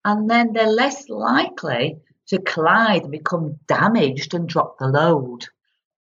[0.06, 5.46] And then they're less likely to collide and become damaged and drop the load.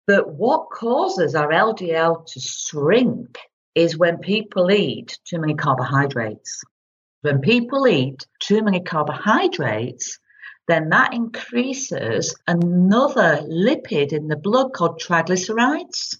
[0.07, 3.39] But what causes our LDL to shrink
[3.73, 6.63] is when people eat too many carbohydrates.
[7.25, 10.19] When people eat too many carbohydrates,
[10.67, 16.19] then that increases another lipid in the blood called triglycerides.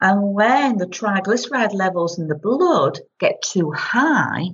[0.00, 4.44] And when the triglyceride levels in the blood get too high,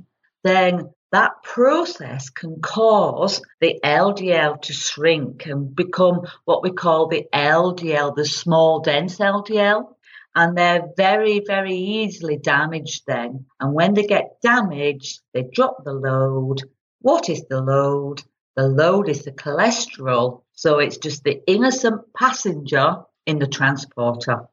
[0.42, 7.28] then that process can cause the LDL to shrink and become what we call the
[7.32, 9.94] LDL, the small dense LDL.
[10.34, 13.44] And they're very, very easily damaged then.
[13.60, 16.62] And when they get damaged, they drop the load.
[17.00, 18.22] What is the load?
[18.56, 20.42] The load is the cholesterol.
[20.52, 24.46] So it's just the innocent passenger in the transporter.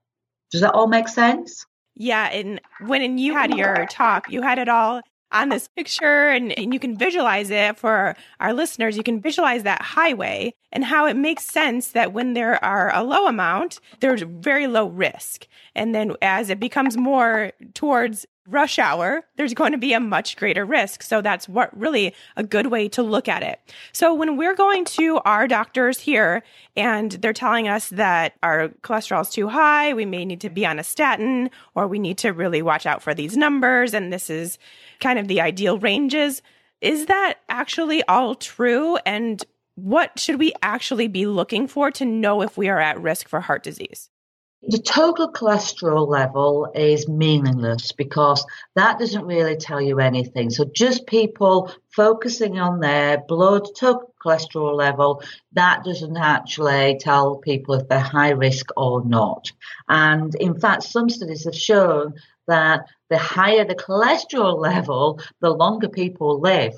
[0.51, 1.65] Does that all make sense?
[1.95, 2.25] Yeah.
[2.25, 6.73] And when you had your talk, you had it all on this picture and, and
[6.73, 8.97] you can visualize it for our listeners.
[8.97, 13.03] You can visualize that highway and how it makes sense that when there are a
[13.03, 15.47] low amount, there's very low risk.
[15.75, 20.35] And then as it becomes more towards rush hour, there's going to be a much
[20.37, 21.03] greater risk.
[21.03, 23.59] So that's what really a good way to look at it.
[23.93, 26.43] So when we're going to our doctors here
[26.75, 30.65] and they're telling us that our cholesterol is too high, we may need to be
[30.65, 33.93] on a statin or we need to really watch out for these numbers.
[33.93, 34.57] And this is
[34.99, 36.41] kind of the ideal ranges.
[36.81, 38.97] Is that actually all true?
[39.05, 39.43] And
[39.75, 43.41] what should we actually be looking for to know if we are at risk for
[43.41, 44.09] heart disease?
[44.61, 48.45] The total cholesterol level is meaningless because
[48.75, 50.49] that doesn't really tell you anything.
[50.49, 57.75] So just people focusing on their blood total cholesterol level, that doesn't actually tell people
[57.75, 59.49] if they're high risk or not.
[59.87, 62.15] And in fact, some studies have shown
[62.47, 66.73] that the higher the cholesterol level, the longer people live.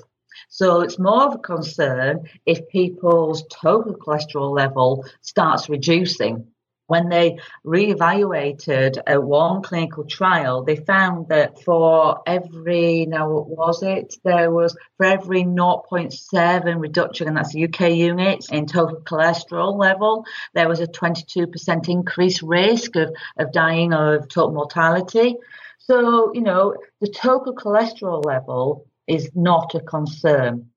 [0.48, 6.51] So it's more of a concern if people's total cholesterol level starts reducing
[6.86, 13.82] when they reevaluated a one clinical trial, they found that for every, now what was
[13.82, 14.14] it?
[14.24, 20.24] There was for every 0.7 reduction, and that's the UK units in total cholesterol level,
[20.54, 25.36] there was a 22% increased risk of, of dying of total mortality.
[25.78, 30.71] So, you know, the total cholesterol level is not a concern.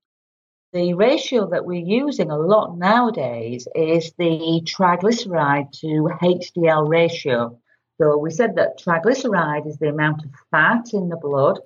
[0.76, 7.58] The ratio that we're using a lot nowadays is the triglyceride to HDL ratio.
[7.98, 11.60] So we said that triglyceride is the amount of fat in the blood.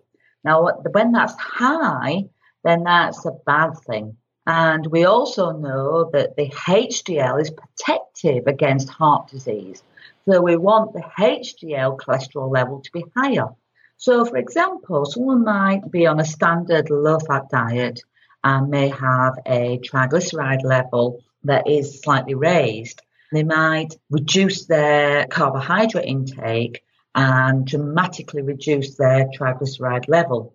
[0.44, 2.26] Now, when that's high,
[2.62, 4.16] then that's a bad thing.
[4.46, 9.82] And we also know that the HDL is protective against heart disease.
[10.28, 13.48] So we want the HDL cholesterol level to be higher.
[13.96, 18.04] So, for example, someone might be on a standard low fat diet
[18.43, 23.03] and may have a triglyceride level that is slightly raised.
[23.32, 26.82] They might reduce their carbohydrate intake
[27.14, 30.55] and dramatically reduce their triglyceride level.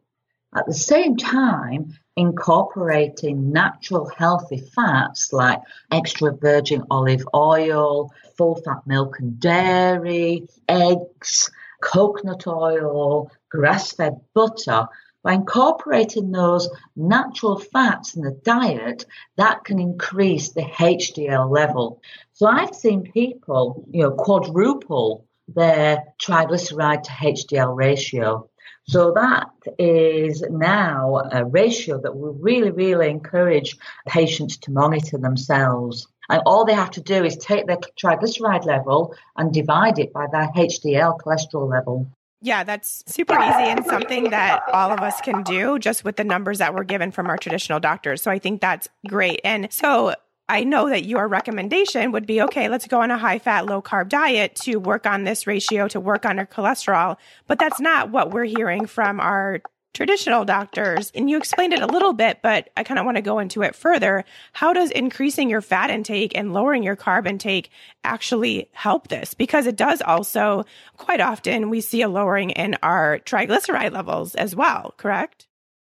[0.55, 5.59] At the same time, incorporating natural healthy fats like
[5.91, 14.87] extra virgin olive oil, full fat milk and dairy, eggs, coconut oil, grass fed butter
[15.25, 19.07] by incorporating those natural fats in the diet,
[19.37, 21.99] that can increase the HDL level.
[22.33, 28.47] So I've seen people, you know, quadruple their triglyceride to HDL ratio.
[28.87, 29.49] So that
[29.79, 36.07] is now a ratio that we really, really encourage patients to monitor themselves.
[36.29, 40.27] And all they have to do is take their triglyceride level and divide it by
[40.31, 42.11] their HDL cholesterol level.
[42.45, 46.23] Yeah, that's super easy and something that all of us can do just with the
[46.23, 48.21] numbers that we're given from our traditional doctors.
[48.21, 49.41] So I think that's great.
[49.43, 50.13] And so
[50.47, 53.81] I know that your recommendation would be okay, let's go on a high fat, low
[53.81, 57.17] carb diet to work on this ratio, to work on our cholesterol.
[57.47, 59.61] But that's not what we're hearing from our
[59.95, 61.11] traditional doctors.
[61.15, 63.63] And you explained it a little bit, but I kind of want to go into
[63.63, 64.25] it further.
[64.53, 67.71] How does increasing your fat intake and lowering your carb intake
[68.03, 69.33] actually help this?
[69.33, 70.65] Because it does also,
[70.97, 75.47] quite often, we see a lowering in our triglyceride levels as well, correct?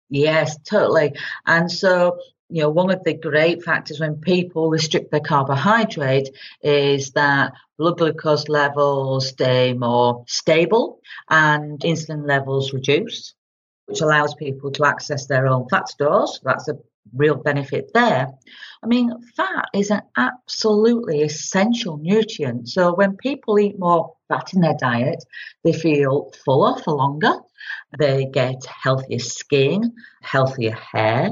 [0.09, 1.15] Yes, totally.
[1.45, 2.19] And so
[2.49, 6.29] you know, one of the great factors when people restrict their carbohydrate
[6.61, 13.33] is that blood glucose levels stay more stable and insulin levels reduce
[13.87, 16.39] which allows people to access their own fat stores.
[16.43, 16.77] That's a
[17.15, 18.27] real benefit there.
[18.83, 22.69] I mean, fat is an absolutely essential nutrient.
[22.69, 25.23] So when people eat more fat in their diet,
[25.63, 27.33] they feel fuller for longer,
[27.97, 31.31] they get healthier skin, healthier hair.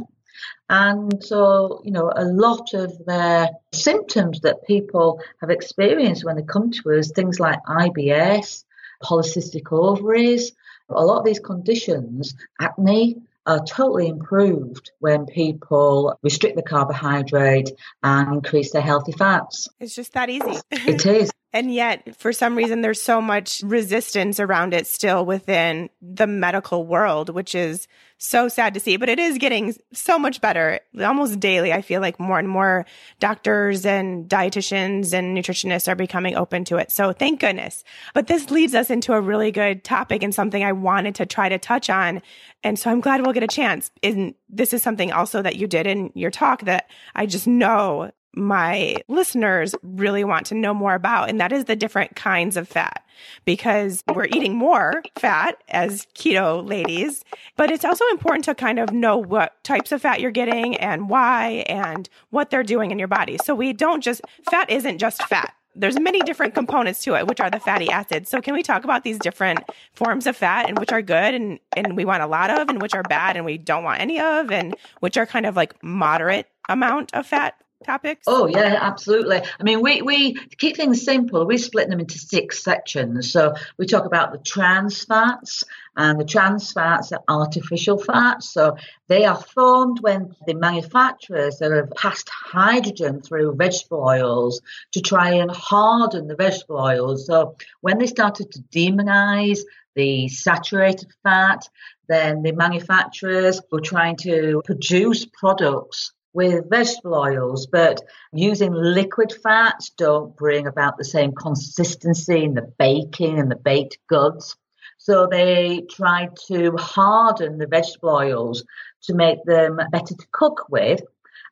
[0.69, 6.43] And so, you know, a lot of their symptoms that people have experienced when they
[6.43, 8.63] come to us, things like IBS,
[9.03, 10.53] polycystic ovaries,
[10.89, 17.69] a lot of these conditions, acne, are totally improved when people restrict the carbohydrate
[18.01, 19.69] and increase their healthy fats.
[19.79, 20.59] It's just that easy.
[20.71, 21.31] it is.
[21.55, 26.85] And yet, for some reason, there's so much resistance around it still within the medical
[26.85, 27.87] world, which is
[28.17, 28.97] so sad to see.
[28.97, 31.71] But it is getting so much better almost daily.
[31.71, 32.85] I feel like more and more
[33.21, 36.91] doctors and dietitians and nutritionists are becoming open to it.
[36.91, 37.85] So thank goodness.
[38.13, 41.47] But this leads us into a really good topic and something I wanted to try
[41.47, 42.21] to touch on.
[42.65, 43.91] And so I'm glad we'll get a chance.
[44.03, 48.11] And this is something also that you did in your talk that I just know
[48.35, 52.67] my listeners really want to know more about, and that is the different kinds of
[52.67, 53.03] fat
[53.45, 57.23] because we're eating more fat as keto ladies,
[57.55, 61.09] but it's also important to kind of know what types of fat you're getting and
[61.09, 63.37] why and what they're doing in your body.
[63.43, 65.53] So we don't just, fat isn't just fat.
[65.77, 68.29] There's many different components to it, which are the fatty acids.
[68.29, 69.59] So can we talk about these different
[69.93, 72.81] forms of fat and which are good and, and we want a lot of and
[72.81, 75.81] which are bad and we don't want any of and which are kind of like
[75.83, 77.55] moderate amount of fat
[77.85, 78.23] topics?
[78.27, 79.41] Oh yeah, absolutely.
[79.59, 83.31] I mean, we we keep things simple, we split them into six sections.
[83.31, 85.63] So we talk about the trans fats,
[85.95, 88.51] and the trans fats are artificial fats.
[88.51, 88.77] So
[89.07, 94.61] they are formed when the manufacturers that have passed hydrogen through vegetable oils
[94.93, 97.27] to try and harden the vegetable oils.
[97.27, 99.59] So when they started to demonize
[99.95, 101.69] the saturated fat,
[102.07, 108.01] then the manufacturers were trying to produce products with vegetable oils, but
[108.33, 113.97] using liquid fats don't bring about the same consistency in the baking and the baked
[114.07, 114.57] goods.
[114.97, 118.65] So they tried to harden the vegetable oils
[119.03, 121.01] to make them better to cook with.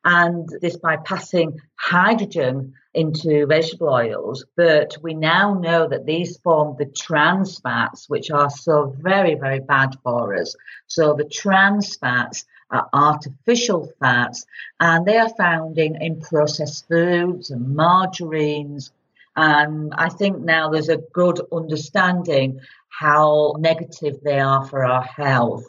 [0.04, 4.44] And this by passing hydrogen into vegetable oils.
[4.54, 9.60] But we now know that these form the trans fats, which are so very, very
[9.60, 10.54] bad for us.
[10.88, 12.44] So the trans fats
[12.74, 14.44] are artificial fats
[14.80, 18.90] and they are found in, in processed foods and margarines.
[19.36, 25.64] And I think now there's a good understanding how negative they are for our health.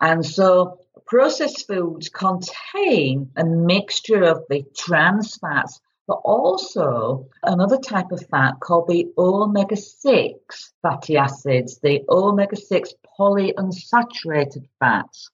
[0.00, 8.10] And so processed foods contain a mixture of the trans fats, but also another type
[8.12, 15.30] of fat called the omega 6 fatty acids, the omega 6 polyunsaturated fats.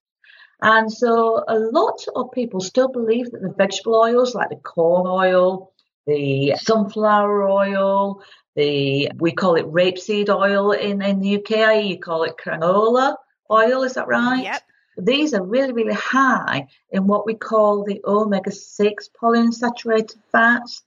[0.61, 5.07] And so a lot of people still believe that the vegetable oils like the corn
[5.07, 5.73] oil,
[6.07, 8.23] the sunflower oil,
[8.55, 13.17] the we call it rapeseed oil in, in the UK, you call it canola
[13.51, 14.45] oil, is that right?
[14.45, 14.63] Yep.
[14.99, 20.83] These are really, really high in what we call the omega 6 polyunsaturated fats.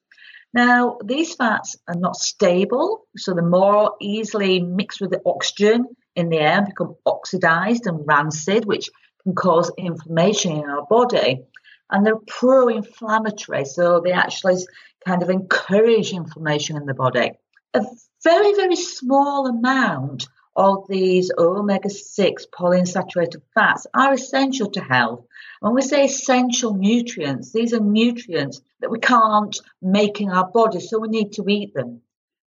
[0.51, 6.29] Now, these fats are not stable, so they're more easily mixed with the oxygen in
[6.29, 8.89] the air and become oxidized and rancid, which
[9.23, 11.43] can cause inflammation in our body.
[11.91, 14.57] And they're pro inflammatory, so they actually
[15.05, 17.31] kind of encourage inflammation in the body.
[17.73, 17.83] A
[18.23, 25.25] very, very small amount of these omega 6 polyunsaturated fats are essential to health.
[25.61, 30.79] When we say essential nutrients, these are nutrients that we can't make in our body,
[30.79, 32.01] so we need to eat them.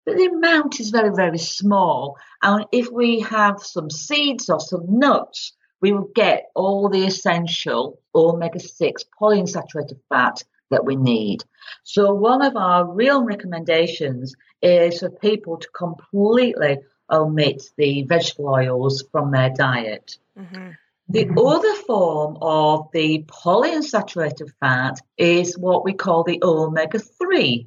[0.05, 2.17] But the amount is very, very small.
[2.43, 5.53] And if we have some seeds or some nuts,
[5.83, 11.45] we will get all the essential omega 6 polyunsaturated fat that we need.
[11.85, 16.79] So, one of our real recommendations is for people to completely
[17.11, 20.17] omit the vegetable oils from their diet.
[20.39, 20.71] Mm-hmm.
[21.09, 21.39] The mm-hmm.
[21.39, 27.67] other form of the polyunsaturated fat is what we call the omega 3.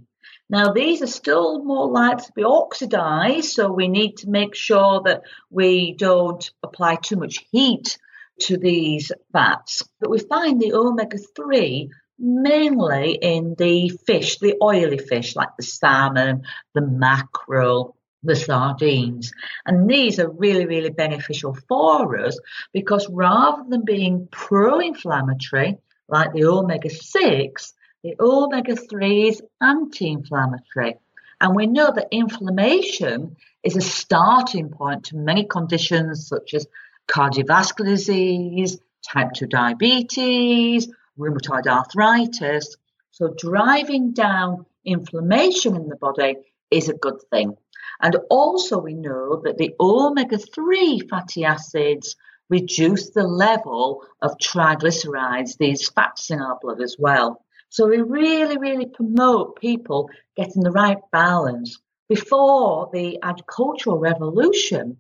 [0.49, 5.01] Now, these are still more likely to be oxidized, so we need to make sure
[5.05, 7.97] that we don't apply too much heat
[8.41, 9.83] to these fats.
[9.99, 15.63] But we find the omega 3 mainly in the fish, the oily fish like the
[15.63, 16.43] salmon,
[16.73, 19.31] the mackerel, the sardines.
[19.65, 22.39] And these are really, really beneficial for us
[22.73, 25.77] because rather than being pro inflammatory,
[26.07, 27.73] like the omega 6,
[28.05, 30.99] the omega 3 is anti inflammatory.
[31.41, 36.67] And we know that inflammation is a starting point to many conditions such as
[37.07, 38.77] cardiovascular disease,
[39.11, 40.87] type 2 diabetes,
[41.17, 42.77] rheumatoid arthritis.
[43.09, 46.35] So, driving down inflammation in the body
[46.69, 47.57] is a good thing.
[47.99, 52.15] And also, we know that the omega 3 fatty acids
[52.51, 57.41] reduce the level of triglycerides, these fats in our blood as well.
[57.75, 61.77] So, we really, really promote people getting the right balance.
[62.07, 64.95] Before the agricultural revolution,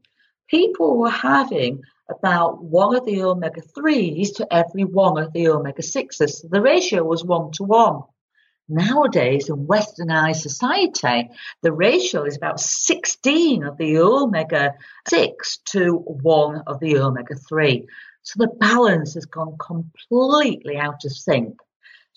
[0.49, 5.81] people were having about one of the omega 3s to every one of the omega
[5.81, 6.29] 6s.
[6.29, 8.01] So the ratio was one to one.
[8.67, 11.29] Nowadays, in westernized society,
[11.61, 14.73] the ratio is about 16 of the omega
[15.07, 17.87] 6 to 1 of the omega 3.
[18.23, 21.61] So the balance has gone completely out of sync.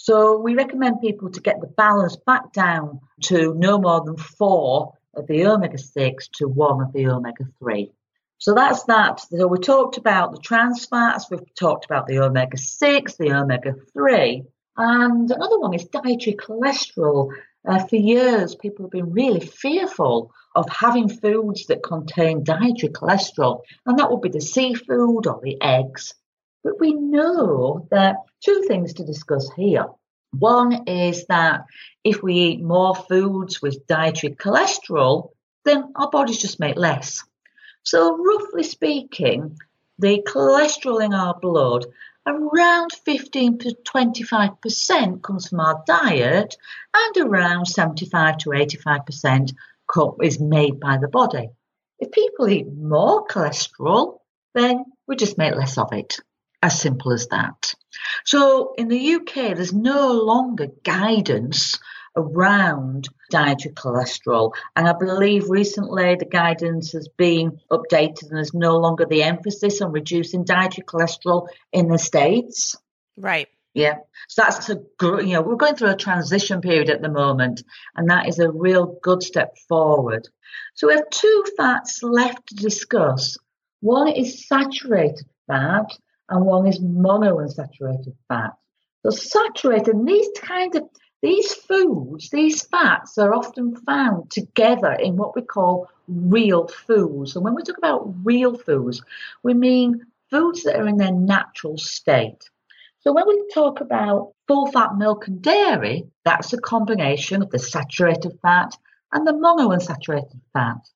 [0.00, 4.92] So we recommend people to get the balance back down to no more than 4
[5.14, 7.90] of the omega 6 to 1 of the omega 3.
[8.38, 9.20] So that's that.
[9.20, 13.74] So we talked about the trans fats, we've talked about the omega 6, the omega
[13.92, 14.44] 3.
[14.76, 17.32] And another one is dietary cholesterol.
[17.66, 23.62] Uh, for years, people have been really fearful of having foods that contain dietary cholesterol,
[23.84, 26.14] and that would be the seafood or the eggs.
[26.64, 29.86] But we know that two things to discuss here.
[30.32, 31.64] One is that
[32.04, 35.30] if we eat more foods with dietary cholesterol,
[35.64, 37.24] then our bodies just make less.
[37.82, 39.56] So, roughly speaking,
[39.98, 41.86] the cholesterol in our blood
[42.26, 46.56] around 15 to 25% comes from our diet,
[46.94, 49.52] and around 75 to 85%
[50.22, 51.48] is made by the body.
[51.98, 54.18] If people eat more cholesterol,
[54.54, 56.18] then we just make less of it.
[56.62, 57.74] As simple as that.
[58.24, 61.78] So in the UK, there's no longer guidance
[62.16, 64.52] around dietary cholesterol.
[64.74, 69.80] And I believe recently the guidance has been updated and there's no longer the emphasis
[69.80, 72.76] on reducing dietary cholesterol in the States.
[73.16, 73.48] Right.
[73.74, 73.98] Yeah.
[74.28, 77.62] So that's a good, you know, we're going through a transition period at the moment,
[77.94, 80.28] and that is a real good step forward.
[80.74, 83.36] So we have two fats left to discuss.
[83.80, 85.96] One is saturated fat,
[86.28, 88.52] and one is monounsaturated fat.
[89.04, 90.88] So saturated, these kind of
[91.20, 97.34] these foods, these fats are often found together in what we call real foods.
[97.34, 99.02] And when we talk about real foods,
[99.42, 102.48] we mean foods that are in their natural state.
[103.00, 107.58] So when we talk about full fat milk and dairy, that's a combination of the
[107.58, 108.76] saturated fat
[109.12, 110.88] and the monounsaturated fat.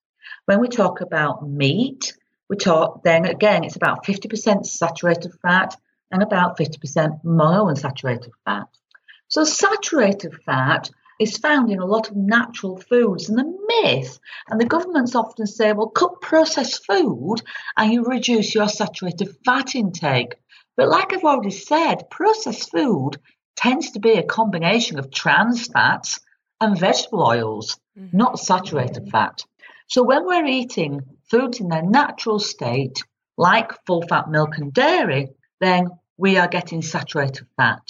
[0.47, 2.13] When we talk about meat,
[2.53, 5.75] we talk then again it's about 50% saturated fat
[6.11, 8.69] and about 50% monounsaturated fat.
[9.29, 13.31] So saturated fat is found in a lot of natural foods.
[13.31, 14.19] And the myth,
[14.51, 17.37] and the governments often say, well, cut processed food
[17.79, 20.35] and you reduce your saturated fat intake.
[20.77, 23.17] But like I've already said, processed food
[23.57, 26.21] tends to be a combination of trans fats
[26.61, 28.15] and vegetable oils, mm-hmm.
[28.15, 29.43] not saturated fat.
[29.89, 31.01] So when we're eating
[31.33, 33.03] foods in their natural state,
[33.39, 35.31] like full fat milk and dairy,
[35.61, 37.83] then we are getting saturated fat.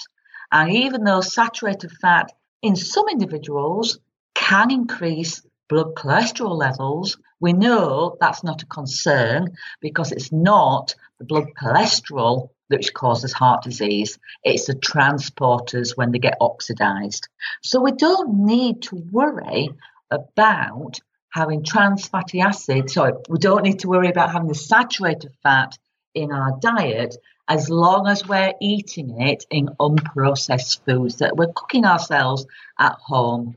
[0.51, 2.31] And even though saturated fat
[2.61, 3.99] in some individuals
[4.33, 11.25] can increase blood cholesterol levels, we know that's not a concern because it's not the
[11.25, 14.17] blood cholesterol which causes heart disease.
[14.43, 17.27] It's the transporters when they get oxidized.
[17.61, 19.69] So we don't need to worry
[20.09, 21.01] about
[21.33, 22.93] having trans fatty acids.
[22.93, 25.77] So we don't need to worry about having the saturated fat
[26.13, 27.17] in our diet
[27.47, 32.45] as long as we're eating it in unprocessed foods that we're cooking ourselves
[32.79, 33.55] at home.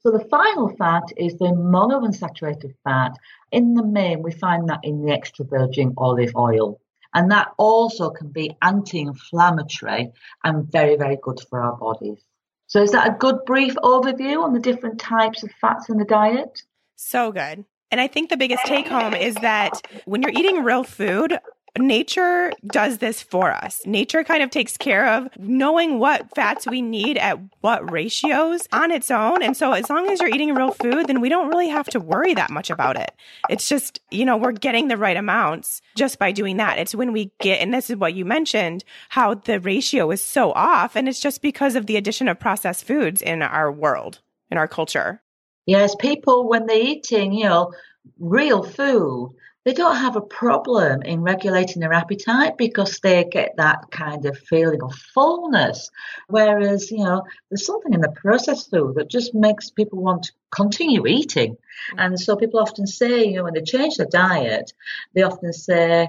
[0.00, 3.16] So the final fat is the monounsaturated fat.
[3.50, 6.80] In the main, we find that in the extra virgin olive oil.
[7.14, 10.12] And that also can be anti inflammatory
[10.44, 12.22] and very, very good for our bodies.
[12.68, 16.04] So, is that a good brief overview on the different types of fats in the
[16.04, 16.62] diet?
[17.00, 17.64] So good.
[17.90, 21.38] And I think the biggest take home is that when you're eating real food,
[21.78, 23.80] nature does this for us.
[23.86, 28.90] Nature kind of takes care of knowing what fats we need at what ratios on
[28.90, 29.44] its own.
[29.44, 32.00] And so as long as you're eating real food, then we don't really have to
[32.00, 33.12] worry that much about it.
[33.48, 36.78] It's just, you know, we're getting the right amounts just by doing that.
[36.78, 40.52] It's when we get, and this is what you mentioned, how the ratio is so
[40.52, 40.96] off.
[40.96, 44.20] And it's just because of the addition of processed foods in our world,
[44.50, 45.22] in our culture.
[45.68, 47.74] Yes, people, when they're eating, you know,
[48.18, 49.34] real food,
[49.66, 54.38] they don't have a problem in regulating their appetite because they get that kind of
[54.38, 55.90] feeling of fullness.
[56.28, 60.32] Whereas, you know, there's something in the processed food that just makes people want to
[60.50, 61.58] continue eating.
[61.98, 64.72] And so people often say, you know, when they change their diet,
[65.14, 66.08] they often say,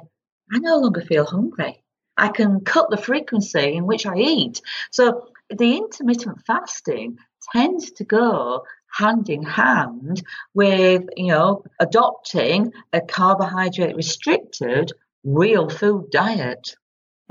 [0.53, 1.83] I no longer feel hungry.
[2.15, 4.61] I can cut the frequency in which I eat.
[4.91, 7.17] So the intermittent fasting
[7.53, 10.23] tends to go hand in hand
[10.53, 14.91] with, you know, adopting a carbohydrate restricted
[15.23, 16.75] real food diet.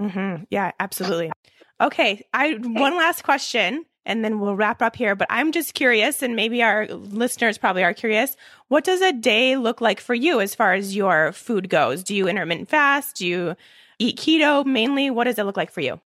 [0.00, 0.44] Mm-hmm.
[0.50, 1.32] Yeah, absolutely.
[1.80, 5.14] Okay, I one last question and then we'll wrap up here.
[5.14, 8.36] But I'm just curious, and maybe our listeners probably are curious.
[8.68, 12.02] What does a day look like for you as far as your food goes?
[12.02, 13.16] Do you intermittent fast?
[13.16, 13.54] Do you
[13.98, 15.10] eat keto mainly?
[15.10, 16.00] What does it look like for you?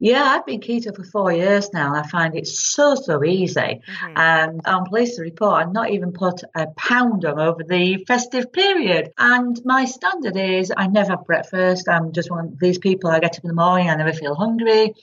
[0.00, 1.88] Yeah, I've been keto for four years now.
[1.88, 3.60] And I find it so, so easy.
[3.60, 4.12] Mm-hmm.
[4.16, 8.52] And I'm pleased to report I've not even put a pound on over the festive
[8.52, 9.10] period.
[9.18, 11.88] And my standard is I never have breakfast.
[11.88, 13.10] I'm just one of these people.
[13.10, 14.94] I get up in the morning, I never feel hungry.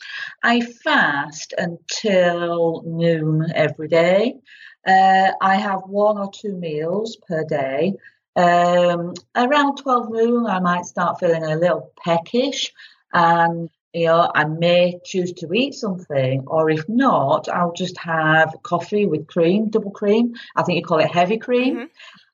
[0.41, 4.35] I fast until noon every day.
[4.87, 7.95] Uh, I have one or two meals per day.
[8.37, 12.71] Um, around 12 noon, I might start feeling a little peckish.
[13.13, 18.53] And you know, I may choose to eat something, or if not, I'll just have
[18.61, 20.35] coffee with cream, double cream.
[20.55, 21.75] I think you call it heavy cream.
[21.75, 21.85] Mm-hmm.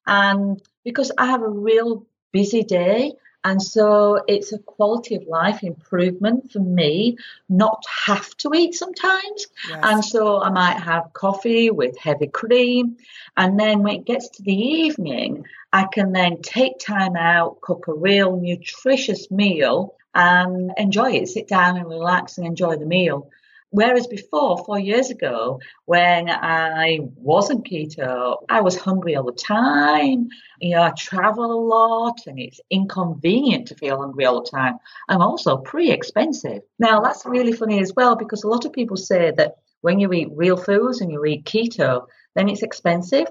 [0.07, 5.63] And because I have a real busy day, And so it's a quality of life
[5.63, 7.17] improvement for me
[7.49, 9.47] not to have to eat sometimes.
[9.67, 9.79] Yes.
[9.83, 12.97] And so I might have coffee with heavy cream.
[13.35, 17.87] And then when it gets to the evening, I can then take time out, cook
[17.87, 23.29] a real nutritious meal and enjoy it, sit down and relax and enjoy the meal.
[23.72, 30.28] Whereas before, four years ago, when I wasn't keto, I was hungry all the time.
[30.59, 34.78] You know, I travel a lot and it's inconvenient to feel hungry all the time
[35.07, 36.61] and also pretty expensive.
[36.80, 40.11] Now, that's really funny as well because a lot of people say that when you
[40.11, 43.28] eat real foods and you eat keto, then it's expensive.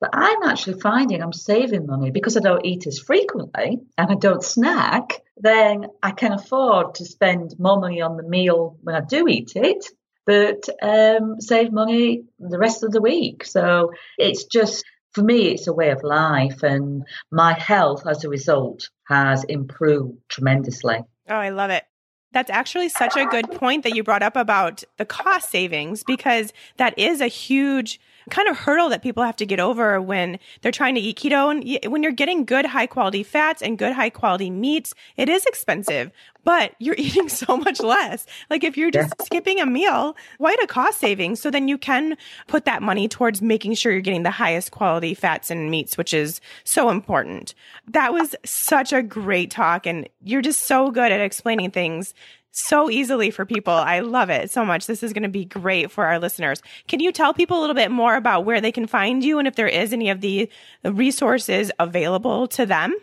[0.00, 4.14] But I'm actually finding I'm saving money because I don't eat as frequently and I
[4.14, 5.20] don't snack.
[5.36, 9.52] Then I can afford to spend more money on the meal when I do eat
[9.56, 9.84] it,
[10.24, 13.44] but um, save money the rest of the week.
[13.44, 16.62] So it's just, for me, it's a way of life.
[16.62, 21.00] And my health as a result has improved tremendously.
[21.28, 21.84] Oh, I love it.
[22.32, 26.52] That's actually such a good point that you brought up about the cost savings because
[26.76, 30.72] that is a huge kind of hurdle that people have to get over when they're
[30.72, 31.50] trying to eat keto.
[31.50, 35.46] And when you're getting good high quality fats and good high quality meats, it is
[35.46, 36.10] expensive,
[36.44, 38.26] but you're eating so much less.
[38.50, 39.24] Like if you're just yeah.
[39.24, 41.40] skipping a meal, quite a cost savings.
[41.40, 42.16] So then you can
[42.46, 46.12] put that money towards making sure you're getting the highest quality fats and meats, which
[46.12, 47.54] is so important.
[47.88, 49.86] That was such a great talk.
[49.86, 52.14] And you're just so good at explaining things
[52.52, 53.72] so easily for people.
[53.72, 54.86] I love it so much.
[54.86, 56.62] This is going to be great for our listeners.
[56.88, 59.46] Can you tell people a little bit more about where they can find you and
[59.46, 60.50] if there is any of the
[60.84, 62.94] resources available to them?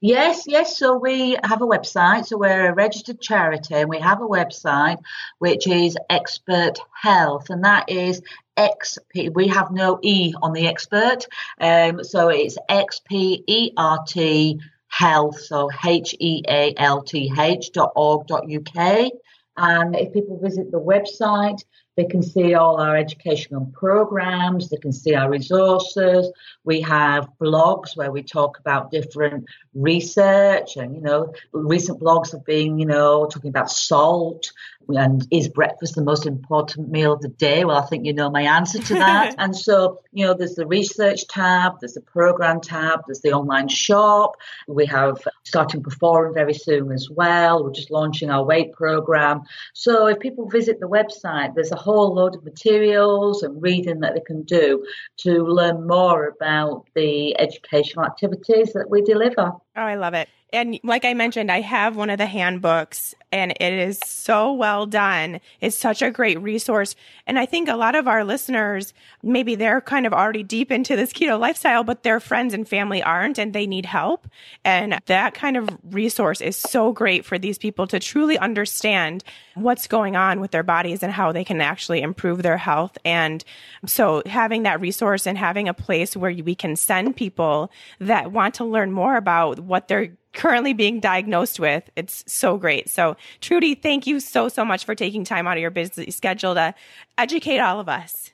[0.00, 0.76] Yes, yes.
[0.76, 2.26] So we have a website.
[2.26, 4.98] So we're a registered charity and we have a website
[5.38, 8.20] which is X-PERT Health, and that is
[8.56, 9.32] XP.
[9.32, 11.26] We have no E on the expert.
[11.60, 14.60] Um, so it's XPERT
[14.94, 19.10] health, so H E A L T H dot org dot UK.
[19.56, 21.60] And if people visit the website,
[21.96, 26.30] they can see all our educational programs, they can see our resources.
[26.64, 29.44] We have blogs where we talk about different
[29.74, 34.52] research and, you know, recent blogs have been, you know, talking about salt
[34.88, 37.64] and is breakfast the most important meal of the day?
[37.64, 39.34] Well, I think you know my answer to that.
[39.38, 43.68] and so, you know, there's the research tab, there's the program tab, there's the online
[43.68, 44.36] shop.
[44.68, 47.64] We have starting perform very soon as well.
[47.64, 49.42] We're just launching our weight program.
[49.72, 54.14] So if people visit the website, there's a whole load of materials and reading that
[54.14, 54.86] they can do
[55.18, 59.52] to learn more about the educational activities that we deliver.
[59.76, 60.28] Oh, I love it.
[60.54, 64.86] And like I mentioned, I have one of the handbooks and it is so well
[64.86, 65.40] done.
[65.60, 66.94] It's such a great resource.
[67.26, 68.94] And I think a lot of our listeners,
[69.24, 73.02] maybe they're kind of already deep into this keto lifestyle, but their friends and family
[73.02, 74.28] aren't and they need help.
[74.64, 79.24] And that kind of resource is so great for these people to truly understand
[79.54, 82.96] what's going on with their bodies and how they can actually improve their health.
[83.04, 83.44] And
[83.86, 88.54] so having that resource and having a place where we can send people that want
[88.54, 91.88] to learn more about what they're currently being diagnosed with.
[91.96, 92.90] It's so great.
[92.90, 96.54] So, Trudi, thank you so, so much for taking time out of your busy schedule
[96.54, 96.74] to
[97.16, 98.32] educate all of us.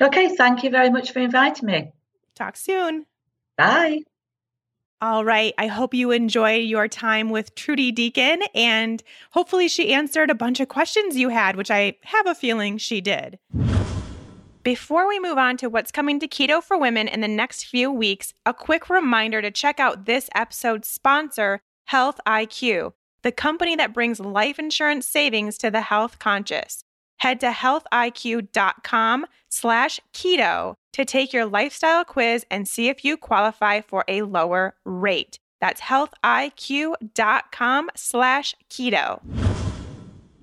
[0.00, 0.34] Okay.
[0.34, 1.92] Thank you very much for inviting me.
[2.34, 3.06] Talk soon.
[3.56, 4.00] Bye.
[5.00, 5.52] All right.
[5.58, 10.60] I hope you enjoy your time with Trudi Deakin and hopefully she answered a bunch
[10.60, 13.38] of questions you had, which I have a feeling she did.
[14.62, 17.90] Before we move on to what's coming to Keto for Women in the next few
[17.90, 22.92] weeks, a quick reminder to check out this episode's sponsor, Health IQ,
[23.24, 26.84] the company that brings life insurance savings to the health conscious.
[27.18, 33.80] Head to healthiq.com slash keto to take your lifestyle quiz and see if you qualify
[33.80, 35.40] for a lower rate.
[35.60, 39.51] That's healthiq.com slash keto.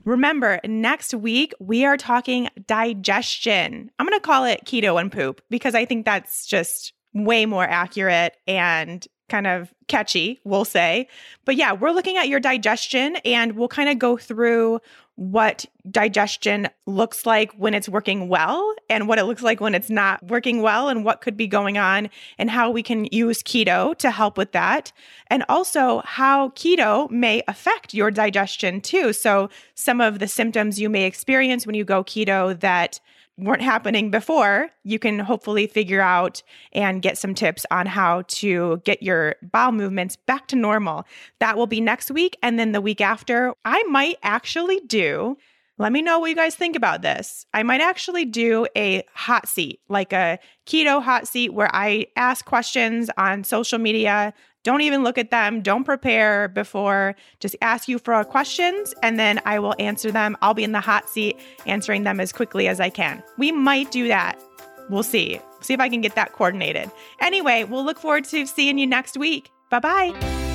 [0.10, 3.92] Remember, next week we are talking digestion.
[4.00, 7.64] I'm going to call it keto and poop because I think that's just way more
[7.64, 11.08] accurate and kind of catchy, we'll say.
[11.46, 14.80] But yeah, we're looking at your digestion and we'll kind of go through
[15.20, 19.90] what digestion looks like when it's working well and what it looks like when it's
[19.90, 23.94] not working well and what could be going on and how we can use keto
[23.98, 24.94] to help with that.
[25.28, 29.12] And also how keto may affect your digestion too.
[29.12, 33.02] So some of the symptoms you may experience when you go keto that
[33.40, 38.82] weren't happening before, you can hopefully figure out and get some tips on how to
[38.86, 41.06] get your bowel movements back to normal.
[41.40, 42.38] That will be next week.
[42.44, 45.38] And then the week after, I might actually do.
[45.78, 47.46] Let me know what you guys think about this.
[47.54, 52.44] I might actually do a hot seat, like a keto hot seat, where I ask
[52.44, 54.34] questions on social media
[54.64, 55.62] Don't even look at them.
[55.62, 57.16] Don't prepare before.
[57.40, 60.38] Just ask you for questions and then I will answer them.
[60.42, 63.24] I'll be in the hot seat answering them as quickly as I can.
[63.38, 64.42] We might do that.
[64.90, 65.40] We'll see.
[65.62, 66.92] See if I can get that coordinated.
[67.22, 69.52] Anyway, we'll look forward to seeing you next week.
[69.70, 70.49] Bye bye.